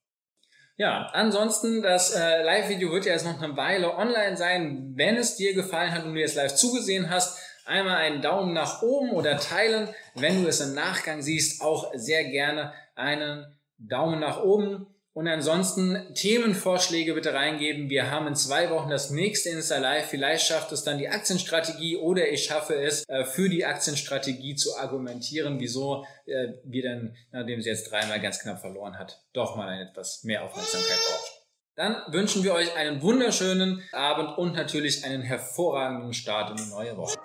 Ja, 0.81 1.11
ansonsten, 1.13 1.83
das 1.83 2.09
äh, 2.15 2.41
Live-Video 2.41 2.91
wird 2.91 3.05
ja 3.05 3.13
jetzt 3.13 3.23
noch 3.23 3.39
eine 3.39 3.55
Weile 3.55 3.95
online 3.97 4.35
sein. 4.35 4.93
Wenn 4.95 5.15
es 5.15 5.35
dir 5.35 5.53
gefallen 5.53 5.91
hat 5.91 6.05
und 6.05 6.15
du 6.15 6.19
jetzt 6.19 6.33
live 6.33 6.55
zugesehen 6.55 7.11
hast, 7.11 7.37
einmal 7.67 7.97
einen 7.97 8.23
Daumen 8.23 8.53
nach 8.53 8.81
oben 8.81 9.11
oder 9.11 9.37
teilen. 9.37 9.89
Wenn 10.15 10.41
du 10.41 10.49
es 10.49 10.59
im 10.59 10.73
Nachgang 10.73 11.21
siehst, 11.21 11.61
auch 11.61 11.91
sehr 11.93 12.23
gerne 12.23 12.73
einen 12.95 13.45
Daumen 13.77 14.19
nach 14.19 14.41
oben. 14.41 14.87
Und 15.13 15.27
ansonsten 15.27 16.13
Themenvorschläge 16.13 17.13
bitte 17.13 17.33
reingeben. 17.33 17.89
Wir 17.89 18.09
haben 18.09 18.27
in 18.27 18.35
zwei 18.35 18.69
Wochen 18.69 18.89
das 18.89 19.09
nächste 19.09 19.49
Insta 19.49 19.77
Live. 19.77 20.07
Vielleicht 20.07 20.47
schafft 20.47 20.71
es 20.71 20.85
dann 20.85 20.99
die 20.99 21.09
Aktienstrategie 21.09 21.97
oder 21.97 22.29
ich 22.29 22.45
schaffe 22.45 22.75
es, 22.75 23.03
äh, 23.09 23.25
für 23.25 23.49
die 23.49 23.65
Aktienstrategie 23.65 24.55
zu 24.55 24.77
argumentieren, 24.77 25.59
wieso 25.59 26.05
äh, 26.25 26.53
wir 26.63 26.83
dann, 26.83 27.17
nachdem 27.31 27.61
sie 27.61 27.69
jetzt 27.69 27.91
dreimal 27.91 28.21
ganz 28.21 28.39
knapp 28.39 28.61
verloren 28.61 28.97
hat, 28.97 29.21
doch 29.33 29.57
mal 29.57 29.67
ein 29.67 29.87
etwas 29.87 30.23
mehr 30.23 30.45
Aufmerksamkeit 30.45 30.99
braucht. 31.09 31.41
Dann 31.75 31.95
wünschen 32.13 32.43
wir 32.43 32.53
euch 32.53 32.73
einen 32.75 33.01
wunderschönen 33.01 33.83
Abend 33.91 34.37
und 34.37 34.55
natürlich 34.55 35.03
einen 35.03 35.23
hervorragenden 35.23 36.13
Start 36.13 36.51
in 36.51 36.57
die 36.57 36.69
neue 36.69 36.95
Woche. 36.95 37.17